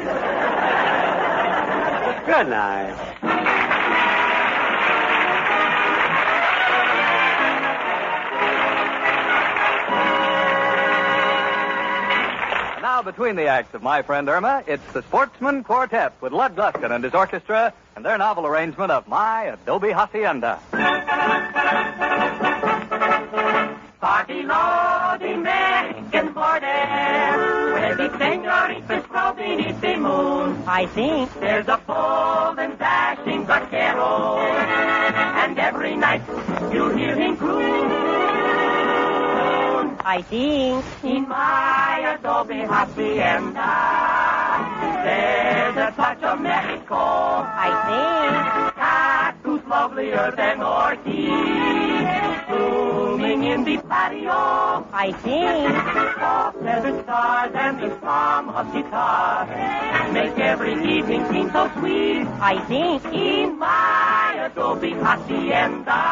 good 2.27 2.49
night. 2.49 3.12
Now, 13.03 13.11
between 13.11 13.35
the 13.35 13.47
acts 13.47 13.75
of 13.75 13.83
my 13.83 14.01
friend 14.03 14.29
Irma, 14.29 14.63
it's 14.65 14.93
the 14.93 15.03
Sportsmen 15.03 15.65
Quartet 15.65 16.13
with 16.21 16.33
Lud 16.33 16.55
Gluskin 16.55 16.95
and 16.95 17.03
his 17.03 17.13
orchestra 17.15 17.75
and 17.97 18.05
their 18.05 18.17
novel 18.17 18.47
arrangement 18.47 18.93
of 18.93 19.09
My 19.09 19.43
Adobe 19.47 19.91
Hacienda. 19.91 20.61
Partilo 24.01 25.19
di 25.19 25.35
Mexican 25.35 26.33
border, 26.33 27.75
where 27.75 27.97
the 27.97 28.19
senoritas 28.19 29.07
grow 29.07 29.33
beneath 29.33 29.81
the 29.81 29.97
moon. 29.97 30.63
I 30.69 30.87
think. 30.87 31.41
There's 31.41 31.67
a 31.67 31.79
bold 31.85 32.61
and 32.61 32.79
dashing 32.79 33.47
vaquero, 33.47 34.39
and 34.39 35.59
every 35.59 35.97
night 35.97 36.23
you 36.73 36.91
hear 36.91 37.17
him 37.17 37.37
croon. 37.37 38.32
I 40.05 40.23
think. 40.23 40.85
In 41.05 41.29
my 41.29 42.17
adobe 42.19 42.59
hacienda, 42.67 43.75
there's 45.05 45.77
a 45.77 45.93
touch 45.95 46.23
of 46.23 46.41
Mexico. 46.41 46.97
I 46.99 47.71
think 47.87 48.75
Cactus 48.75 49.63
lovelier 49.69 50.33
than 50.37 50.63
orchids, 50.63 51.07
blooming 52.49 53.45
in 53.45 53.65
the 53.65 53.77
patio. 53.89 54.87
I 54.93 55.13
think. 55.23 55.71
Soft 56.19 56.59
feathered 56.59 57.05
stars 57.05 57.53
and 57.55 57.81
the 57.81 57.97
strum 57.99 58.49
of 58.49 58.73
guitar 58.73 59.47
make 60.13 60.39
every 60.39 60.73
evening 60.73 61.25
seem 61.31 61.51
so 61.53 61.71
sweet. 61.79 62.27
I 62.41 62.59
think. 62.67 63.05
In 63.15 63.59
my 63.59 64.51
adobe 64.51 64.91
hacienda, 64.91 66.03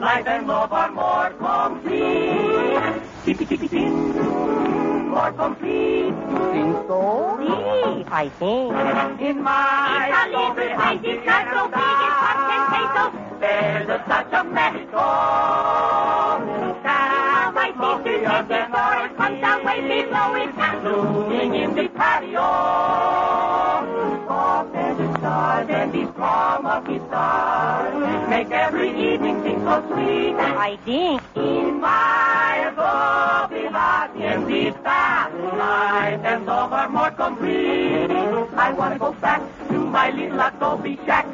life 0.00 0.26
and 0.26 0.46
love 0.46 0.72
are 0.72 0.90
more 0.90 1.30
complete. 1.38 2.53
Tipi 3.24 3.46
tipi 3.48 3.68
tin, 3.70 3.88
more 5.08 5.32
complete. 5.32 6.12
You 6.12 6.40
think 6.52 6.76
so? 6.86 7.00
See, 7.40 8.04
I 8.12 8.28
think. 8.36 9.20
In 9.22 9.42
my 9.42 10.04
It's 10.04 10.12
a 10.12 10.28
little 10.28 10.52
place, 10.52 11.00
it's 11.08 11.24
not 11.24 11.44
so 11.48 11.62
big, 11.72 12.00
it's 12.04 12.20
hot 12.20 12.38
ten 12.52 12.62
pesos. 12.68 13.12
There's 13.40 13.88
a 13.88 13.98
touch 14.04 14.32
of 14.34 14.46
Mexico. 14.52 15.06
Now 16.84 17.48
my 17.56 17.72
sister 17.72 18.16
says 18.28 18.44
before 18.44 18.94
it 19.08 19.16
comes 19.16 19.40
way 19.64 19.80
below, 19.88 20.34
it's 20.44 20.56
not 20.58 20.82
Blooming 20.82 21.54
in 21.54 21.74
the 21.74 21.88
patio. 21.88 22.83
His 26.82 27.02
stars 27.08 28.28
make 28.28 28.50
every 28.50 28.90
evening 28.90 29.42
seem 29.42 29.60
so 29.60 29.76
sweet. 29.88 30.34
I 30.34 30.76
think. 30.84 31.22
In 31.36 31.80
my 31.80 32.72
adobe 32.72 33.64
haciendita, 33.70 35.02
life 35.56 36.20
and 36.24 36.46
love 36.46 36.72
are 36.72 36.88
more 36.88 37.10
complete. 37.12 38.10
I 38.56 38.72
want 38.72 38.94
to 38.94 38.98
go 38.98 39.12
back 39.12 39.42
to 39.68 39.78
my 39.78 40.10
little 40.10 40.40
adobe 40.40 40.98
shack 41.06 41.26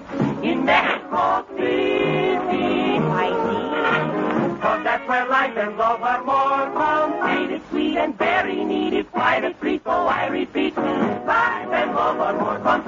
in 0.42 0.64
Mexico 0.64 1.44
City. 1.56 2.98
I 3.24 3.28
see. 3.44 4.60
Cause 4.60 4.84
that's 4.84 5.08
where 5.08 5.26
life 5.28 5.56
and 5.56 5.76
love 5.78 6.02
are 6.02 6.22
more 6.24 6.66
complete. 6.76 7.56
It's 7.56 7.68
sweet 7.70 7.96
and 7.96 8.16
very 8.18 8.64
neat. 8.64 8.92
It's 8.92 9.08
Why 12.62 12.80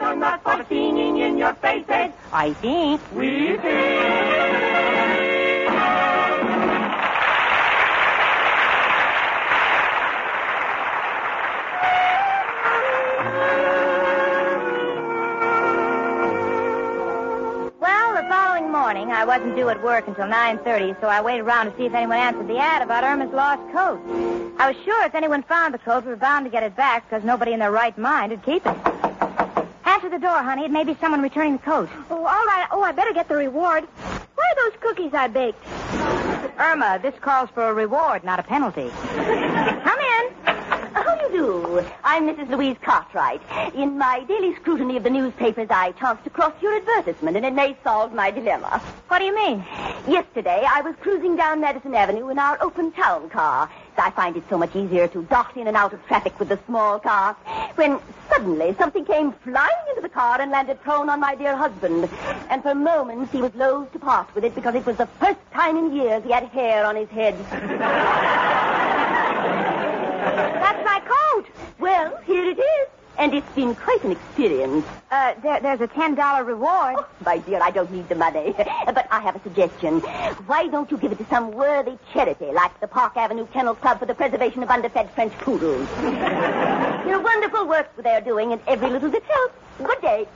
don't 0.00 0.20
for 0.42 0.64
singing 0.68 1.18
in 1.18 1.36
your 1.36 1.54
faces? 1.54 2.12
I 2.32 2.52
think. 2.52 3.00
We 3.12 3.58
sing. 3.58 4.45
Morning, 18.86 19.10
I 19.10 19.24
wasn't 19.24 19.56
due 19.56 19.68
at 19.68 19.82
work 19.82 20.06
until 20.06 20.26
9.30, 20.26 21.00
so 21.00 21.08
I 21.08 21.20
waited 21.20 21.40
around 21.40 21.68
to 21.68 21.76
see 21.76 21.86
if 21.86 21.92
anyone 21.92 22.18
answered 22.18 22.46
the 22.46 22.58
ad 22.58 22.82
about 22.82 23.02
Irma's 23.02 23.32
lost 23.32 23.60
coat. 23.72 23.98
I 24.60 24.70
was 24.70 24.76
sure 24.84 25.04
if 25.04 25.12
anyone 25.12 25.42
found 25.42 25.74
the 25.74 25.78
coat, 25.78 26.04
we 26.04 26.10
were 26.10 26.16
bound 26.16 26.44
to 26.44 26.52
get 26.52 26.62
it 26.62 26.76
back 26.76 27.02
because 27.02 27.24
nobody 27.24 27.52
in 27.52 27.58
their 27.58 27.72
right 27.72 27.98
mind 27.98 28.30
would 28.30 28.44
keep 28.44 28.64
it. 28.64 28.76
Answer 29.84 30.08
the 30.08 30.20
door, 30.20 30.40
honey. 30.40 30.66
It 30.66 30.70
may 30.70 30.84
be 30.84 30.96
someone 31.00 31.20
returning 31.20 31.56
the 31.56 31.64
coat. 31.64 31.88
Oh, 32.10 32.14
all 32.14 32.46
right. 32.46 32.68
Oh, 32.70 32.80
I 32.80 32.92
better 32.92 33.12
get 33.12 33.26
the 33.26 33.34
reward. 33.34 33.82
Where 34.36 34.46
are 34.46 34.70
those 34.70 34.78
cookies 34.80 35.12
I 35.14 35.26
baked? 35.26 35.66
Irma, 36.56 37.00
this 37.02 37.14
calls 37.20 37.50
for 37.50 37.68
a 37.68 37.74
reward, 37.74 38.22
not 38.22 38.38
a 38.38 38.44
penalty. 38.44 38.88
Come 39.08 39.98
in. 39.98 40.35
You 41.26 41.32
do? 41.32 41.86
I'm 42.04 42.28
Mrs. 42.28 42.50
Louise 42.50 42.76
Cartwright. 42.82 43.42
In 43.74 43.98
my 43.98 44.22
daily 44.24 44.54
scrutiny 44.54 44.96
of 44.96 45.02
the 45.02 45.10
newspapers, 45.10 45.66
I 45.70 45.90
chanced 45.92 46.24
across 46.24 46.52
your 46.62 46.76
advertisement, 46.76 47.36
and 47.36 47.44
it 47.44 47.52
may 47.52 47.76
solve 47.82 48.12
my 48.12 48.30
dilemma. 48.30 48.80
What 49.08 49.18
do 49.18 49.24
you 49.24 49.34
mean? 49.34 49.64
Yesterday, 50.06 50.64
I 50.68 50.82
was 50.82 50.94
cruising 51.00 51.34
down 51.34 51.60
Madison 51.60 51.94
Avenue 51.94 52.28
in 52.28 52.38
our 52.38 52.62
open 52.62 52.92
town 52.92 53.28
car. 53.30 53.68
I 53.98 54.10
find 54.10 54.36
it 54.36 54.44
so 54.48 54.56
much 54.56 54.76
easier 54.76 55.08
to 55.08 55.22
dart 55.24 55.56
in 55.56 55.66
and 55.66 55.76
out 55.76 55.92
of 55.92 56.06
traffic 56.06 56.38
with 56.38 56.48
the 56.48 56.60
small 56.66 57.00
car. 57.00 57.34
When 57.74 57.98
suddenly 58.28 58.76
something 58.78 59.04
came 59.04 59.32
flying 59.32 59.86
into 59.90 60.02
the 60.02 60.08
car 60.08 60.40
and 60.40 60.52
landed 60.52 60.80
prone 60.82 61.08
on 61.08 61.18
my 61.18 61.34
dear 61.34 61.56
husband. 61.56 62.08
And 62.50 62.62
for 62.62 62.74
moments 62.74 63.32
he 63.32 63.42
was 63.42 63.52
loath 63.56 63.90
to 63.94 63.98
part 63.98 64.32
with 64.34 64.44
it 64.44 64.54
because 64.54 64.76
it 64.76 64.86
was 64.86 64.96
the 64.96 65.06
first 65.18 65.40
time 65.52 65.76
in 65.76 65.92
years 65.92 66.22
he 66.22 66.30
had 66.30 66.44
hair 66.44 66.84
on 66.84 66.94
his 66.94 67.08
head. 67.08 67.34
That's 70.36 70.84
my 70.84 71.00
coat. 71.00 71.46
Well, 71.86 72.16
here 72.26 72.44
it 72.44 72.58
is. 72.58 72.88
And 73.16 73.32
it's 73.32 73.48
been 73.54 73.76
quite 73.76 74.02
an 74.02 74.10
experience. 74.10 74.84
Uh, 75.08 75.34
there, 75.40 75.60
there's 75.60 75.80
a 75.80 75.86
$10 75.86 76.44
reward. 76.44 76.96
Oh, 76.98 77.06
my 77.24 77.38
dear, 77.38 77.60
I 77.62 77.70
don't 77.70 77.92
need 77.92 78.08
the 78.08 78.16
money. 78.16 78.56
But 78.86 79.06
I 79.12 79.20
have 79.20 79.36
a 79.36 79.40
suggestion. 79.44 80.00
Why 80.50 80.66
don't 80.66 80.90
you 80.90 80.96
give 80.98 81.12
it 81.12 81.18
to 81.18 81.26
some 81.26 81.52
worthy 81.52 81.96
charity, 82.12 82.46
like 82.46 82.80
the 82.80 82.88
Park 82.88 83.16
Avenue 83.16 83.46
Kennel 83.52 83.76
Club 83.76 84.00
for 84.00 84.06
the 84.06 84.16
preservation 84.16 84.64
of 84.64 84.68
underfed 84.68 85.12
French 85.14 85.32
poodles? 85.34 85.88
They're 86.00 87.20
wonderful 87.20 87.68
work 87.68 87.88
they're 88.02 88.20
doing, 88.20 88.50
and 88.52 88.60
every 88.66 88.90
little 88.90 89.08
bit 89.08 89.22
helps. 89.22 89.54
Good 89.78 90.00
day. 90.02 90.26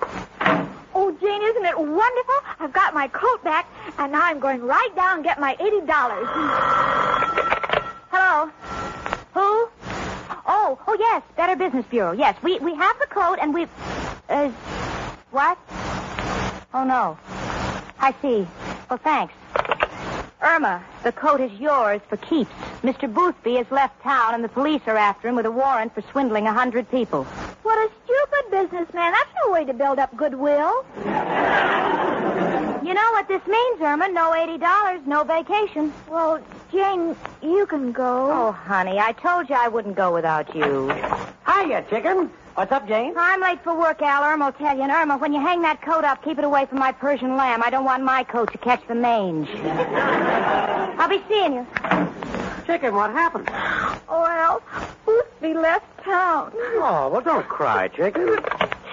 Oh, 0.94 1.10
Jane, 1.20 1.42
isn't 1.42 1.64
it 1.64 1.76
wonderful? 1.76 2.38
I've 2.60 2.72
got 2.72 2.94
my 2.94 3.08
coat 3.08 3.42
back, 3.42 3.66
and 3.98 4.12
now 4.12 4.22
I'm 4.22 4.38
going 4.38 4.62
right 4.62 4.94
down 4.94 5.16
and 5.16 5.24
get 5.24 5.40
my 5.40 5.56
$80. 5.56 5.84
Hello. 8.12 8.52
Who? 9.34 9.79
Oh, 10.52 10.76
oh 10.88 10.96
yes, 10.98 11.22
Better 11.36 11.54
Business 11.54 11.86
Bureau. 11.86 12.10
Yes, 12.10 12.34
we 12.42 12.58
we 12.58 12.74
have 12.74 12.98
the 12.98 13.06
coat 13.06 13.38
and 13.40 13.54
we. 13.54 13.68
Uh, 14.28 14.48
what? 15.30 15.56
Oh 16.74 16.82
no. 16.82 17.16
I 18.00 18.12
see. 18.20 18.48
Well, 18.90 18.98
thanks. 18.98 19.32
Irma, 20.42 20.82
the 21.04 21.12
coat 21.12 21.40
is 21.40 21.52
yours 21.60 22.00
for 22.08 22.16
keeps. 22.16 22.50
Mr. 22.82 23.12
Boothby 23.12 23.54
has 23.56 23.70
left 23.70 24.02
town, 24.02 24.34
and 24.34 24.42
the 24.42 24.48
police 24.48 24.82
are 24.86 24.96
after 24.96 25.28
him 25.28 25.36
with 25.36 25.46
a 25.46 25.50
warrant 25.52 25.94
for 25.94 26.02
swindling 26.10 26.48
a 26.48 26.52
hundred 26.52 26.90
people. 26.90 27.22
What 27.62 27.78
a 27.78 27.88
stupid 28.04 28.50
businessman. 28.50 29.12
That's 29.12 29.30
no 29.44 29.52
way 29.52 29.64
to 29.66 29.72
build 29.72 30.00
up 30.00 30.16
goodwill. 30.16 30.84
You 32.82 32.94
know 32.94 33.10
what 33.12 33.28
this 33.28 33.46
means, 33.46 33.80
Irma? 33.80 34.08
No 34.08 34.34
eighty 34.34 34.58
dollars, 34.58 35.00
no 35.06 35.22
vacation. 35.22 35.92
Well, 36.08 36.40
Jane, 36.72 37.16
you 37.42 37.66
can 37.66 37.90
go. 37.92 38.30
Oh, 38.30 38.52
honey, 38.52 38.98
I 38.98 39.12
told 39.12 39.48
you 39.48 39.56
I 39.56 39.68
wouldn't 39.68 39.96
go 39.96 40.12
without 40.12 40.54
you. 40.54 40.88
Hiya, 41.46 41.84
chicken. 41.90 42.30
What's 42.54 42.70
up, 42.70 42.86
Jane? 42.86 43.14
I'm 43.16 43.40
late 43.40 43.62
for 43.64 43.76
work, 43.76 44.00
Al. 44.02 44.22
Irma 44.22 44.46
will 44.46 44.52
tell 44.52 44.76
you. 44.76 44.82
And 44.82 44.92
Irma, 44.92 45.16
when 45.18 45.32
you 45.32 45.40
hang 45.40 45.62
that 45.62 45.82
coat 45.82 46.04
up, 46.04 46.22
keep 46.22 46.38
it 46.38 46.44
away 46.44 46.66
from 46.66 46.78
my 46.78 46.92
Persian 46.92 47.36
lamb. 47.36 47.62
I 47.62 47.70
don't 47.70 47.84
want 47.84 48.04
my 48.04 48.22
coat 48.22 48.52
to 48.52 48.58
catch 48.58 48.86
the 48.86 48.94
mange. 48.94 49.48
I'll 50.98 51.08
be 51.08 51.22
seeing 51.28 51.54
you. 51.54 51.66
Chicken, 52.66 52.94
what 52.94 53.10
happened? 53.10 53.48
Oh, 54.08 54.26
Al, 54.28 54.62
Boothby 55.06 55.54
left 55.54 55.86
town. 56.04 56.52
Oh, 56.54 57.08
well, 57.12 57.20
don't 57.20 57.48
cry, 57.48 57.88
chicken. 57.88 58.38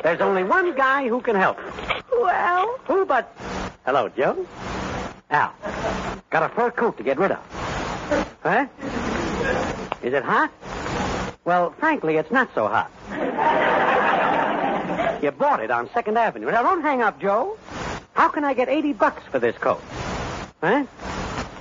There's 0.01 0.21
only 0.21 0.43
one 0.43 0.73
guy 0.75 1.07
who 1.07 1.21
can 1.21 1.35
help. 1.35 1.59
Well, 2.11 2.79
Who 2.85 3.05
but... 3.05 3.35
Hello, 3.85 4.09
Joe. 4.09 4.47
Al, 5.29 5.53
got 6.29 6.43
a 6.43 6.49
fur 6.49 6.71
coat 6.71 6.97
to 6.97 7.03
get 7.03 7.17
rid 7.17 7.31
of. 7.31 7.39
Huh? 8.43 8.65
Is 10.01 10.13
it 10.13 10.23
hot? 10.23 10.51
Well, 11.43 11.71
frankly, 11.71 12.15
it's 12.15 12.31
not 12.31 12.49
so 12.55 12.67
hot. 12.67 12.91
You 15.21 15.31
bought 15.31 15.61
it 15.61 15.71
on 15.71 15.89
Second 15.93 16.17
Avenue. 16.17 16.49
Now, 16.51 16.61
don't 16.61 16.81
hang 16.81 17.01
up, 17.01 17.19
Joe. 17.19 17.57
How 18.13 18.29
can 18.29 18.45
I 18.45 18.53
get 18.53 18.69
80 18.69 18.93
bucks 18.93 19.23
for 19.31 19.39
this 19.39 19.57
coat? 19.57 19.81
Huh? 20.61 20.85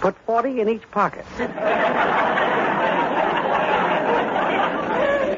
Put 0.00 0.16
40 0.26 0.60
in 0.60 0.68
each 0.68 0.88
pocket. 0.90 1.24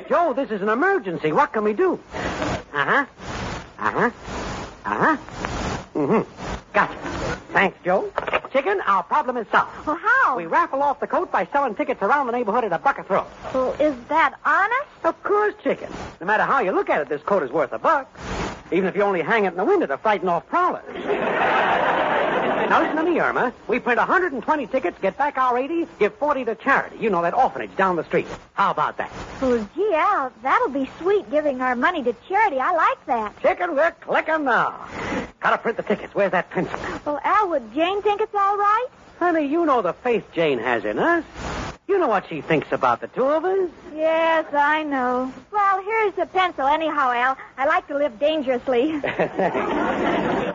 Joe, 0.08 0.32
this 0.32 0.50
is 0.50 0.62
an 0.62 0.68
emergency. 0.68 1.32
What 1.32 1.52
can 1.52 1.64
we 1.64 1.72
do? 1.72 2.00
Uh-huh. 2.14 3.04
Uh-huh. 3.78 4.10
Uh-huh. 4.84 5.16
Mm-hmm. 5.94 6.47
Gotcha. 6.72 6.94
Thanks, 7.52 7.78
Joe. 7.84 8.12
Chicken, 8.52 8.80
our 8.86 9.02
problem 9.02 9.36
is 9.36 9.46
solved. 9.50 9.86
well, 9.86 9.96
how? 9.96 10.36
We 10.36 10.46
raffle 10.46 10.82
off 10.82 11.00
the 11.00 11.06
coat 11.06 11.30
by 11.30 11.46
selling 11.46 11.74
tickets 11.74 12.02
around 12.02 12.26
the 12.26 12.32
neighborhood 12.32 12.64
at 12.64 12.72
a 12.72 12.78
buck 12.78 12.98
a 12.98 13.04
throw. 13.04 13.26
Well, 13.52 13.72
is 13.80 13.94
that 14.08 14.34
honest? 14.44 15.04
Of 15.04 15.22
course, 15.22 15.54
chicken. 15.62 15.92
No 16.20 16.26
matter 16.26 16.44
how 16.44 16.60
you 16.60 16.72
look 16.72 16.88
at 16.90 17.00
it, 17.00 17.08
this 17.08 17.22
coat 17.22 17.42
is 17.42 17.50
worth 17.50 17.72
a 17.72 17.78
buck. 17.78 18.08
Even 18.70 18.86
if 18.86 18.96
you 18.96 19.02
only 19.02 19.22
hang 19.22 19.44
it 19.44 19.48
in 19.48 19.56
the 19.56 19.64
window 19.64 19.86
to 19.86 19.98
frighten 19.98 20.28
off 20.28 20.46
prowlers. 20.48 20.84
Now 22.68 22.82
listen 22.82 22.96
to 22.96 23.02
me, 23.02 23.18
Irma. 23.20 23.52
We 23.66 23.78
print 23.78 23.98
120 23.98 24.66
tickets, 24.66 24.98
get 25.00 25.16
back 25.16 25.38
our 25.38 25.56
80, 25.56 25.86
give 25.98 26.14
40 26.16 26.44
to 26.46 26.54
charity. 26.54 26.96
You 27.00 27.10
know 27.10 27.22
that 27.22 27.34
orphanage 27.34 27.74
down 27.76 27.96
the 27.96 28.04
street. 28.04 28.26
How 28.54 28.70
about 28.70 28.96
that? 28.98 29.10
Well, 29.40 29.68
gee, 29.74 29.92
Al, 29.94 30.32
that'll 30.42 30.70
be 30.70 30.90
sweet 30.98 31.30
giving 31.30 31.60
our 31.60 31.74
money 31.74 32.02
to 32.02 32.14
charity. 32.28 32.58
I 32.58 32.72
like 32.72 33.06
that. 33.06 33.40
Chicken, 33.42 33.74
we're 33.74 33.92
clicking 33.92 34.44
now. 34.44 34.88
Gotta 35.40 35.58
print 35.58 35.76
the 35.76 35.82
tickets. 35.82 36.14
Where's 36.14 36.32
that 36.32 36.50
pencil? 36.50 36.78
Well, 37.04 37.20
Al, 37.24 37.48
would 37.50 37.74
Jane 37.74 38.02
think 38.02 38.20
it's 38.20 38.34
all 38.34 38.56
right? 38.56 38.86
Honey, 39.18 39.46
you 39.46 39.64
know 39.66 39.82
the 39.82 39.92
faith 39.92 40.24
Jane 40.32 40.58
has 40.58 40.84
in 40.84 40.98
us. 40.98 41.24
You 41.88 41.98
know 41.98 42.08
what 42.08 42.28
she 42.28 42.42
thinks 42.42 42.70
about 42.70 43.00
the 43.00 43.08
two 43.08 43.24
of 43.24 43.44
us. 43.46 43.70
Yes, 43.96 44.44
I 44.52 44.82
know. 44.82 45.32
Well, 45.50 45.82
here's 45.82 46.12
the 46.14 46.26
pencil, 46.26 46.66
anyhow, 46.66 47.10
Al. 47.12 47.36
I 47.56 47.66
like 47.66 47.88
to 47.88 47.96
live 47.96 48.18
dangerously. 48.20 48.92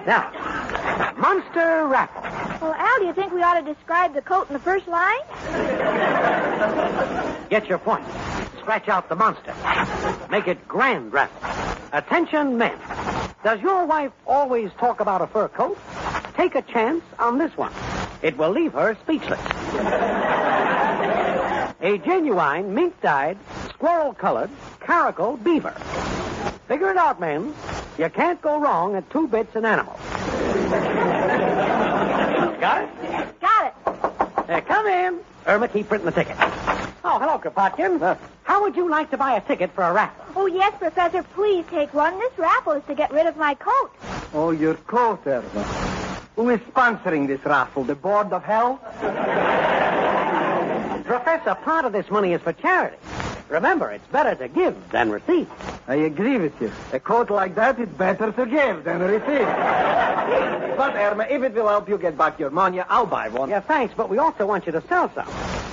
now, 0.05 0.62
Monster 1.17 1.87
Raffle. 1.87 2.21
well, 2.61 2.73
Al, 2.73 2.99
do 2.99 3.05
you 3.05 3.13
think 3.13 3.33
we 3.33 3.41
ought 3.41 3.59
to 3.59 3.73
describe 3.73 4.13
the 4.13 4.21
coat 4.21 4.47
in 4.49 4.53
the 4.53 4.59
first 4.59 4.87
line? 4.87 5.19
Get 7.49 7.67
your 7.67 7.77
point. 7.77 8.05
Scratch 8.59 8.87
out 8.89 9.09
the 9.09 9.15
monster. 9.15 9.53
Make 10.29 10.47
it 10.47 10.67
grand 10.67 11.11
raffle. 11.13 11.39
Attention, 11.91 12.57
men. 12.57 12.77
Does 13.43 13.59
your 13.61 13.85
wife 13.85 14.11
always 14.25 14.71
talk 14.79 14.99
about 14.99 15.21
a 15.21 15.27
fur 15.27 15.47
coat? 15.49 15.77
Take 16.35 16.55
a 16.55 16.61
chance 16.61 17.03
on 17.19 17.37
this 17.37 17.55
one. 17.57 17.71
It 18.21 18.37
will 18.37 18.51
leave 18.51 18.73
her 18.73 18.97
speechless. 19.03 19.39
a 21.81 21.97
genuine 22.05 22.73
mink-dyed, 22.73 23.37
squirrel-colored, 23.69 24.49
caracal 24.79 25.37
beaver. 25.37 25.75
Figure 26.67 26.89
it 26.89 26.97
out, 26.97 27.19
men. 27.19 27.53
You 27.97 28.09
can't 28.09 28.41
go 28.41 28.59
wrong 28.59 28.95
at 28.95 29.09
two 29.09 29.27
bits 29.27 29.55
an 29.55 29.65
animal. 29.65 29.99
Got 32.59 32.83
it? 32.83 33.39
Got 33.41 33.65
it. 33.67 33.73
Uh, 34.49 34.61
come 34.61 34.87
in. 34.87 35.19
Irma, 35.45 35.67
keep 35.67 35.87
printing 35.89 36.05
the 36.05 36.11
ticket. 36.11 36.35
Oh, 37.05 37.19
hello, 37.19 37.37
Kropotkin. 37.37 38.01
Uh, 38.01 38.15
how 38.43 38.61
would 38.61 38.75
you 38.75 38.89
like 38.89 39.11
to 39.11 39.17
buy 39.17 39.35
a 39.35 39.41
ticket 39.41 39.71
for 39.71 39.83
a 39.83 39.91
raffle? 39.91 40.25
Oh, 40.35 40.45
yes, 40.45 40.73
Professor, 40.79 41.23
please 41.23 41.65
take 41.69 41.93
one. 41.93 42.17
This 42.19 42.31
raffle 42.37 42.73
is 42.73 42.83
to 42.85 42.95
get 42.95 43.11
rid 43.11 43.27
of 43.27 43.35
my 43.37 43.55
coat. 43.55 43.91
Oh, 44.33 44.51
your 44.51 44.75
coat, 44.75 45.21
Irma. 45.27 45.63
Who 46.35 46.49
is 46.49 46.59
sponsoring 46.61 47.27
this 47.27 47.43
raffle? 47.45 47.83
The 47.83 47.95
Board 47.95 48.31
of 48.33 48.43
Health? 48.43 48.79
Professor, 51.05 51.55
part 51.55 51.85
of 51.85 51.91
this 51.91 52.09
money 52.09 52.33
is 52.33 52.41
for 52.41 52.53
charity. 52.53 52.97
Remember, 53.49 53.91
it's 53.91 54.07
better 54.07 54.33
to 54.35 54.47
give 54.47 54.75
than 54.89 55.11
receive. 55.11 55.47
I 55.87 55.95
agree 55.95 56.37
with 56.37 56.59
you. 56.61 56.71
A 56.93 56.99
coat 56.99 57.29
like 57.29 57.53
that 57.55 57.77
is 57.79 57.89
better 57.89 58.31
to 58.31 58.45
give 58.45 58.83
than 58.85 58.99
receive. 59.01 59.47
But, 60.77 60.95
Irma, 60.95 61.25
if 61.29 61.43
it 61.43 61.53
will 61.53 61.67
help 61.67 61.89
you 61.89 61.97
get 61.97 62.17
back 62.17 62.39
your 62.39 62.49
money, 62.49 62.81
I'll 62.81 63.05
buy 63.05 63.29
one. 63.29 63.49
Yeah, 63.49 63.61
thanks, 63.61 63.93
but 63.95 64.09
we 64.09 64.17
also 64.17 64.45
want 64.45 64.65
you 64.65 64.71
to 64.71 64.83
sell 64.87 65.11
some. 65.13 65.27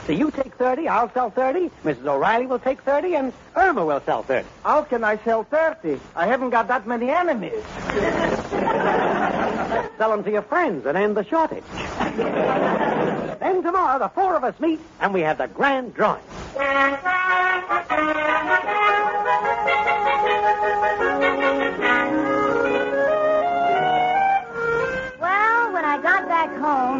So 0.06 0.12
you 0.12 0.30
take 0.30 0.54
30, 0.56 0.88
I'll 0.88 1.12
sell 1.12 1.30
30, 1.30 1.70
Mrs. 1.84 2.06
O'Reilly 2.06 2.46
will 2.46 2.58
take 2.58 2.82
30, 2.82 3.14
and 3.14 3.32
Irma 3.54 3.84
will 3.84 4.02
sell 4.04 4.22
30. 4.24 4.48
How 4.64 4.82
can 4.82 5.04
I 5.04 5.22
sell 5.24 5.44
30? 5.44 6.00
I 6.16 6.26
haven't 6.26 6.50
got 6.50 6.68
that 6.68 6.86
many 6.86 7.10
enemies. 7.10 7.52
Sell 9.98 10.10
them 10.10 10.24
to 10.24 10.30
your 10.30 10.42
friends 10.42 10.86
and 10.86 10.96
end 10.96 11.16
the 11.16 11.24
shortage. 11.24 11.62
then 13.38 13.62
tomorrow, 13.62 13.98
the 13.98 14.08
four 14.08 14.34
of 14.34 14.44
us 14.44 14.58
meet, 14.58 14.80
and 15.00 15.12
we 15.12 15.20
have 15.20 15.38
the 15.38 15.46
grand 15.46 15.94
drawing. 15.94 16.22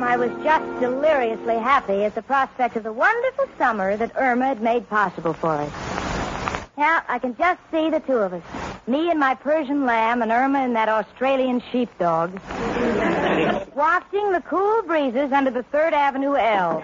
Home, 0.01 0.09
I 0.09 0.17
was 0.17 0.31
just 0.43 0.81
deliriously 0.81 1.57
happy 1.57 2.05
at 2.05 2.15
the 2.15 2.23
prospect 2.23 2.77
of 2.77 2.85
the 2.85 2.93
wonderful 2.93 3.47
summer 3.59 3.97
that 3.97 4.13
Irma 4.17 4.47
had 4.47 4.63
made 4.63 4.89
possible 4.89 5.35
for 5.35 5.53
us. 5.53 5.73
Now, 6.77 7.03
I 7.09 7.19
can 7.19 7.37
just 7.37 7.61
see 7.71 7.91
the 7.91 8.01
two 8.01 8.17
of 8.17 8.33
us. 8.33 8.43
Me 8.87 9.11
and 9.11 9.21
my 9.21 9.35
Persian 9.35 9.85
lamb 9.85 10.23
and 10.23 10.33
Irma 10.33 10.61
and 10.61 10.75
that 10.75 10.89
Australian 10.89 11.63
sheepdog. 11.71 12.33
Wafting 13.75 14.33
the 14.33 14.43
cool 14.47 14.83
breezes 14.83 15.33
under 15.33 15.51
the 15.51 15.63
Third 15.65 15.93
Avenue 15.93 16.37
L. 16.37 16.81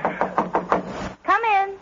Come 1.24 1.44
in. 1.44 1.74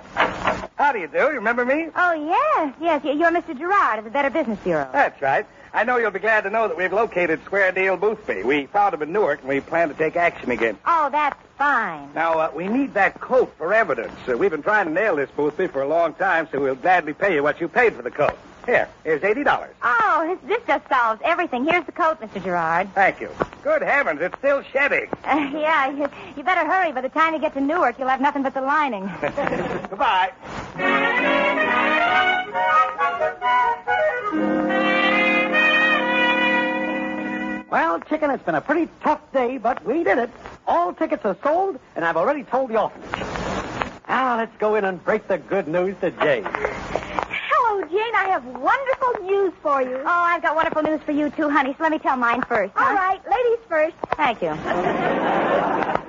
How 0.76 0.92
do 0.92 1.00
you 1.00 1.08
do? 1.08 1.18
You 1.18 1.28
remember 1.30 1.64
me? 1.64 1.88
Oh, 1.96 2.12
yes, 2.12 2.74
yes. 2.80 3.02
You're 3.04 3.32
Mr. 3.32 3.58
Gerard 3.58 3.98
of 3.98 4.04
the 4.04 4.10
Better 4.10 4.30
Business 4.30 4.58
Bureau. 4.60 4.88
That's 4.92 5.20
right. 5.20 5.46
I 5.74 5.82
know 5.82 5.96
you'll 5.96 6.12
be 6.12 6.20
glad 6.20 6.42
to 6.42 6.50
know 6.50 6.68
that 6.68 6.76
we've 6.76 6.92
located 6.92 7.44
Square 7.44 7.72
Deal 7.72 7.96
Boothby. 7.96 8.44
We 8.44 8.66
found 8.66 8.94
him 8.94 9.02
in 9.02 9.12
Newark, 9.12 9.40
and 9.40 9.48
we 9.48 9.58
plan 9.60 9.88
to 9.88 9.94
take 9.94 10.14
action 10.14 10.52
again. 10.52 10.78
Oh, 10.86 11.08
that's 11.10 11.36
fine. 11.58 12.10
Now, 12.14 12.38
uh, 12.38 12.52
we 12.54 12.68
need 12.68 12.94
that 12.94 13.20
coat 13.20 13.52
for 13.58 13.74
evidence. 13.74 14.14
Uh, 14.28 14.38
we've 14.38 14.52
been 14.52 14.62
trying 14.62 14.86
to 14.86 14.92
nail 14.92 15.16
this 15.16 15.28
Boothby 15.32 15.66
for 15.66 15.82
a 15.82 15.88
long 15.88 16.14
time, 16.14 16.46
so 16.52 16.60
we'll 16.60 16.76
gladly 16.76 17.12
pay 17.12 17.34
you 17.34 17.42
what 17.42 17.60
you 17.60 17.66
paid 17.66 17.94
for 17.94 18.02
the 18.02 18.10
coat. 18.12 18.38
Here, 18.66 18.88
here's 19.02 19.20
$80. 19.20 19.68
Oh, 19.82 20.38
this, 20.40 20.48
this 20.48 20.66
just 20.66 20.88
solves 20.88 21.20
everything. 21.24 21.64
Here's 21.64 21.84
the 21.84 21.92
coat, 21.92 22.20
Mr. 22.20 22.42
Gerard. 22.42 22.94
Thank 22.94 23.20
you. 23.20 23.28
Good 23.64 23.82
heavens, 23.82 24.20
it's 24.22 24.38
still 24.38 24.62
shedding. 24.62 25.08
Uh, 25.24 25.50
yeah, 25.52 25.90
you, 25.90 26.06
you 26.36 26.44
better 26.44 26.64
hurry. 26.70 26.92
By 26.92 27.00
the 27.00 27.08
time 27.08 27.34
you 27.34 27.40
get 27.40 27.54
to 27.54 27.60
Newark, 27.60 27.98
you'll 27.98 28.08
have 28.08 28.20
nothing 28.20 28.42
but 28.44 28.54
the 28.54 28.60
lining. 28.60 29.10
Goodbye. 29.90 30.32
Well, 37.74 37.98
chicken, 37.98 38.30
it's 38.30 38.44
been 38.44 38.54
a 38.54 38.60
pretty 38.60 38.88
tough 39.02 39.20
day, 39.32 39.58
but 39.58 39.84
we 39.84 40.04
did 40.04 40.16
it. 40.18 40.30
All 40.64 40.92
tickets 40.94 41.24
are 41.24 41.36
sold, 41.42 41.80
and 41.96 42.04
I've 42.04 42.16
already 42.16 42.44
told 42.44 42.70
the 42.70 42.80
orphanage. 42.80 43.26
Now, 44.06 44.36
let's 44.36 44.56
go 44.58 44.76
in 44.76 44.84
and 44.84 45.04
break 45.04 45.26
the 45.26 45.38
good 45.38 45.66
news 45.66 45.96
to 46.00 46.12
Jane. 46.12 46.44
Hello, 46.46 47.80
Jane. 47.86 48.14
I 48.14 48.26
have 48.28 48.46
wonderful 48.46 49.24
news 49.24 49.52
for 49.60 49.82
you. 49.82 49.96
Oh, 49.96 50.06
I've 50.06 50.40
got 50.40 50.54
wonderful 50.54 50.84
news 50.84 51.00
for 51.04 51.10
you, 51.10 51.30
too, 51.30 51.50
honey, 51.50 51.74
so 51.76 51.82
let 51.82 51.90
me 51.90 51.98
tell 51.98 52.16
mine 52.16 52.42
first. 52.42 52.72
huh? 52.76 52.90
All 52.90 52.94
right, 52.94 53.20
ladies 53.28 53.58
first. 53.68 53.96
Thank 54.16 54.40
you. 54.40 54.50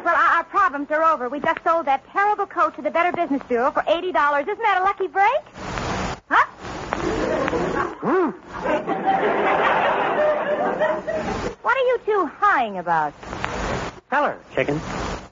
Well, 0.05 0.15
our, 0.15 0.37
our 0.37 0.43
problems 0.43 0.91
are 0.91 1.03
over. 1.03 1.29
We 1.29 1.39
just 1.39 1.63
sold 1.63 1.87
that 1.87 2.07
terrible 2.11 2.45
coat 2.45 2.75
to 2.75 2.83
the 2.83 2.91
Better 2.91 3.11
Business 3.11 3.41
Bureau 3.47 3.71
for 3.71 3.81
$80. 3.81 4.03
Isn't 4.03 4.59
that 4.59 4.81
a 4.81 4.83
lucky 4.83 5.07
break? 5.07 5.41
Huh? 6.29 6.45
Hmm. 8.05 9.04
What 11.65 11.75
are 11.77 11.87
you 11.87 11.99
two 12.05 12.31
hawing 12.39 12.77
about? 12.77 13.11
Tell 14.11 14.25
her, 14.25 14.37
chicken. 14.53 14.79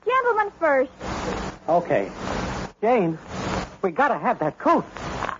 Gentlemen 0.04 0.52
first. 0.60 0.89
Okay. 1.69 2.12
Jane, 2.82 3.19
we 3.84 3.91
gotta 3.91 4.17
have 4.17 4.39
that 4.39 4.58
coat. 4.58 4.84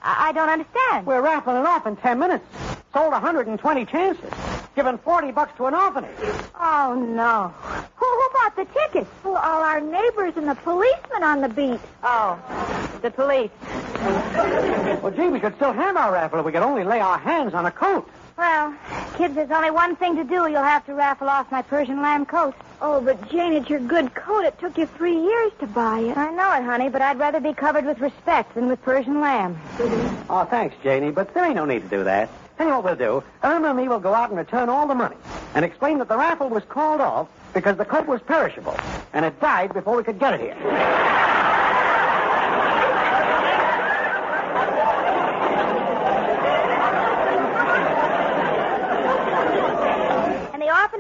I, 0.04 0.30
I 0.30 0.32
don't 0.34 0.50
understand. 0.50 1.08
We're 1.08 1.24
raffling 1.24 1.58
it 1.58 1.66
off 1.66 1.88
in 1.88 1.96
ten 1.96 2.20
minutes. 2.20 2.46
Sold 2.94 3.12
120 3.12 3.86
chances. 3.88 4.32
Given 4.76 5.00
40 5.00 5.32
bucks 5.32 5.58
to 5.58 5.66
an 5.66 5.74
orphanage. 5.74 6.16
Oh, 6.60 6.94
no. 6.94 7.52
Who, 7.96 8.06
who 8.06 8.30
bought 8.34 8.56
the 8.56 8.66
tickets? 8.66 9.10
Well, 9.24 9.38
all 9.38 9.64
our 9.64 9.82
neighbors 9.82 10.34
and 10.36 10.48
the 10.48 10.54
policemen 10.54 11.24
on 11.24 11.42
the 11.42 11.50
beat. 11.50 11.80
Oh, 12.04 12.38
the 13.02 13.10
police. 13.10 13.50
Well, 15.02 15.12
gee, 15.12 15.30
we 15.30 15.40
could 15.40 15.56
still 15.56 15.74
have 15.74 15.98
our 15.98 16.14
raffle 16.14 16.38
if 16.38 16.46
we 16.46 16.52
could 16.52 16.62
only 16.62 16.84
lay 16.84 17.00
our 17.00 17.18
hands 17.18 17.56
on 17.56 17.66
a 17.66 17.72
coat. 17.72 18.08
Well, 18.38 18.76
kids, 19.14 19.36
there's 19.36 19.52
only 19.52 19.72
one 19.72 19.96
thing 19.96 20.16
to 20.16 20.24
do. 20.24 20.48
You'll 20.48 20.64
have 20.64 20.86
to 20.88 20.94
raffle 20.94 21.30
off 21.30 21.52
my 21.52 21.62
Persian 21.62 22.02
lamb 22.02 22.26
coat. 22.26 22.56
Oh, 22.82 23.00
but 23.00 23.30
Jane, 23.30 23.54
it's 23.54 23.70
your 23.70 23.80
good 23.80 24.14
coat. 24.14 24.46
It 24.46 24.60
took 24.60 24.78
you 24.78 24.86
three 24.86 25.18
years 25.18 25.52
to 25.60 25.68
buy 25.68 26.00
it. 26.00 26.18
I 26.18 26.32
know 26.32 26.52
it, 26.54 26.64
honey, 26.64 26.90
but 26.90 27.02
I'd 27.02 27.20
rather 27.20 27.40
be 27.40 27.54
covered 27.54 27.86
with 27.86 28.00
respect 28.00 28.56
than 28.56 28.68
with 28.68 28.82
Persian 28.82 29.22
lamb. 29.22 29.58
Oh, 30.30 30.46
thanks, 30.50 30.76
Janie, 30.84 31.12
but 31.12 31.34
there 31.34 31.46
ain't 31.46 31.56
no 31.56 31.66
need 31.66 31.84
to 31.84 31.90
do 31.90 32.04
that. 32.04 32.30
Tell 32.58 32.68
you 32.68 32.74
what 32.74 32.84
we'll 32.84 32.96
do. 32.96 33.24
Irma 33.44 33.70
and 33.70 33.78
me 33.78 33.88
will 33.88 34.00
go 34.00 34.14
out 34.14 34.30
and 34.30 34.38
return 34.38 34.70
all 34.70 34.88
the 34.88 34.96
money 34.96 35.16
and 35.56 35.66
explain 35.66 35.98
that 36.00 36.08
the 36.08 36.18
raffle 36.18 36.50
was 36.50 36.64
called 36.64 37.02
off 37.02 37.28
because 37.54 37.78
the 37.78 37.86
coat 37.86 38.08
was 38.08 38.22
perishable 38.22 38.76
and 39.14 39.26
it 39.26 39.40
died 39.40 39.74
before 39.74 39.96
we 39.96 40.04
could 40.04 40.20
get 40.20 40.36
it 40.36 40.42
here. 40.42 41.43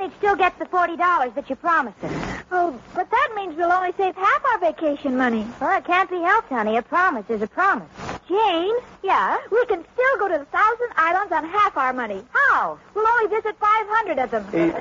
And 0.03 0.11
the 0.11 0.15
orphanage 0.15 0.17
still 0.17 0.35
gets 0.35 0.59
the 0.59 0.65
$40 0.65 1.35
that 1.35 1.49
you 1.49 1.55
promised 1.55 1.99
them. 2.01 2.11
Oh, 2.51 2.77
but 2.93 3.09
that 3.09 3.29
means 3.35 3.55
we'll 3.55 3.71
only 3.71 3.93
save 3.97 4.15
half 4.15 4.43
our 4.51 4.59
vacation 4.59 5.15
money. 5.15 5.47
Well, 5.61 5.77
it 5.77 5.85
can't 5.85 6.09
be 6.09 6.17
helped, 6.19 6.49
honey. 6.49 6.75
A 6.77 6.81
promise 6.81 7.25
is 7.29 7.41
a 7.41 7.47
promise. 7.47 7.87
Jane? 8.27 8.75
Yeah? 9.01 9.37
We 9.51 9.65
can 9.65 9.85
still 9.93 10.17
go 10.19 10.27
to 10.27 10.39
the 10.39 10.45
Thousand 10.45 10.89
Islands 10.97 11.31
on 11.31 11.45
half 11.45 11.77
our 11.77 11.93
money. 11.93 12.23
How? 12.33 12.77
We'll 12.93 13.07
only 13.07 13.29
visit 13.29 13.55
500 13.59 14.19
of 14.19 14.31
them. 14.31 14.45
Eh. 14.53 14.71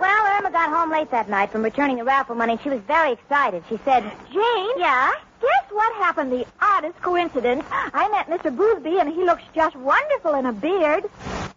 Well, 0.00 0.38
Irma 0.38 0.50
got 0.50 0.70
home 0.70 0.90
late 0.90 1.10
that 1.10 1.28
night 1.28 1.52
from 1.52 1.62
returning 1.62 1.96
the 1.98 2.04
raffle 2.04 2.34
money, 2.34 2.52
and 2.52 2.62
she 2.62 2.70
was 2.70 2.80
very 2.86 3.12
excited. 3.12 3.64
She 3.68 3.78
said, 3.84 4.02
Jane? 4.32 4.78
Yeah? 4.78 5.12
What 5.70 5.92
happened? 5.96 6.32
The 6.32 6.46
oddest 6.60 7.00
coincidence. 7.02 7.64
I 7.70 8.08
met 8.08 8.26
Mr. 8.28 8.54
Boothby, 8.54 8.98
and 9.00 9.08
he 9.08 9.24
looks 9.24 9.42
just 9.54 9.76
wonderful 9.76 10.34
in 10.34 10.46
a 10.46 10.52
beard. 10.52 11.04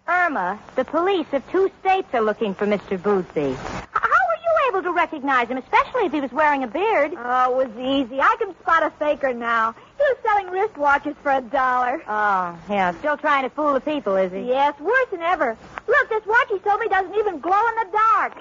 Irma, 0.07 0.59
the 0.75 0.83
police 0.85 1.27
of 1.31 1.49
two 1.51 1.71
states 1.79 2.07
are 2.13 2.21
looking 2.21 2.53
for 2.53 2.65
Mr. 2.65 3.01
Boothby. 3.01 3.53
How 3.93 4.09
were 4.27 4.39
you 4.43 4.69
able 4.69 4.83
to 4.83 4.91
recognize 4.91 5.47
him, 5.47 5.57
especially 5.57 6.05
if 6.05 6.11
he 6.11 6.19
was 6.19 6.31
wearing 6.31 6.63
a 6.63 6.67
beard? 6.67 7.13
Oh, 7.17 7.59
it 7.61 7.67
was 7.67 7.77
easy. 7.79 8.19
I 8.19 8.35
can 8.37 8.53
spot 8.59 8.83
a 8.83 8.89
faker 8.91 9.33
now. 9.33 9.73
He 9.97 10.03
was 10.03 10.17
selling 10.23 10.47
wristwatches 10.47 11.15
for 11.23 11.31
a 11.31 11.41
dollar. 11.41 12.01
Oh, 12.07 12.57
yeah. 12.69 12.93
Still 12.99 13.17
trying 13.17 13.43
to 13.43 13.49
fool 13.49 13.73
the 13.73 13.81
people, 13.81 14.15
is 14.17 14.31
he? 14.31 14.41
Yes, 14.41 14.77
worse 14.79 15.07
than 15.11 15.21
ever. 15.21 15.57
Look, 15.87 16.09
this 16.09 16.25
watch 16.25 16.49
he 16.49 16.59
sold 16.67 16.79
me 16.79 16.87
doesn't 16.89 17.15
even 17.15 17.39
glow 17.39 17.61
in 17.69 17.75
the 17.75 17.87
dark. 17.91 18.33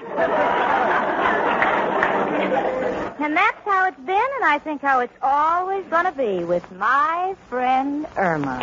And 3.23 3.37
that's 3.37 3.59
how 3.67 3.87
it's 3.87 4.01
been, 4.01 4.17
and 4.17 4.45
I 4.47 4.59
think 4.59 4.81
how 4.81 5.01
it's 5.01 5.13
always 5.21 5.85
going 5.87 6.07
to 6.07 6.13
be 6.13 6.43
with 6.43 6.65
my 6.73 7.37
friend 7.51 8.07
Irma. 8.17 8.57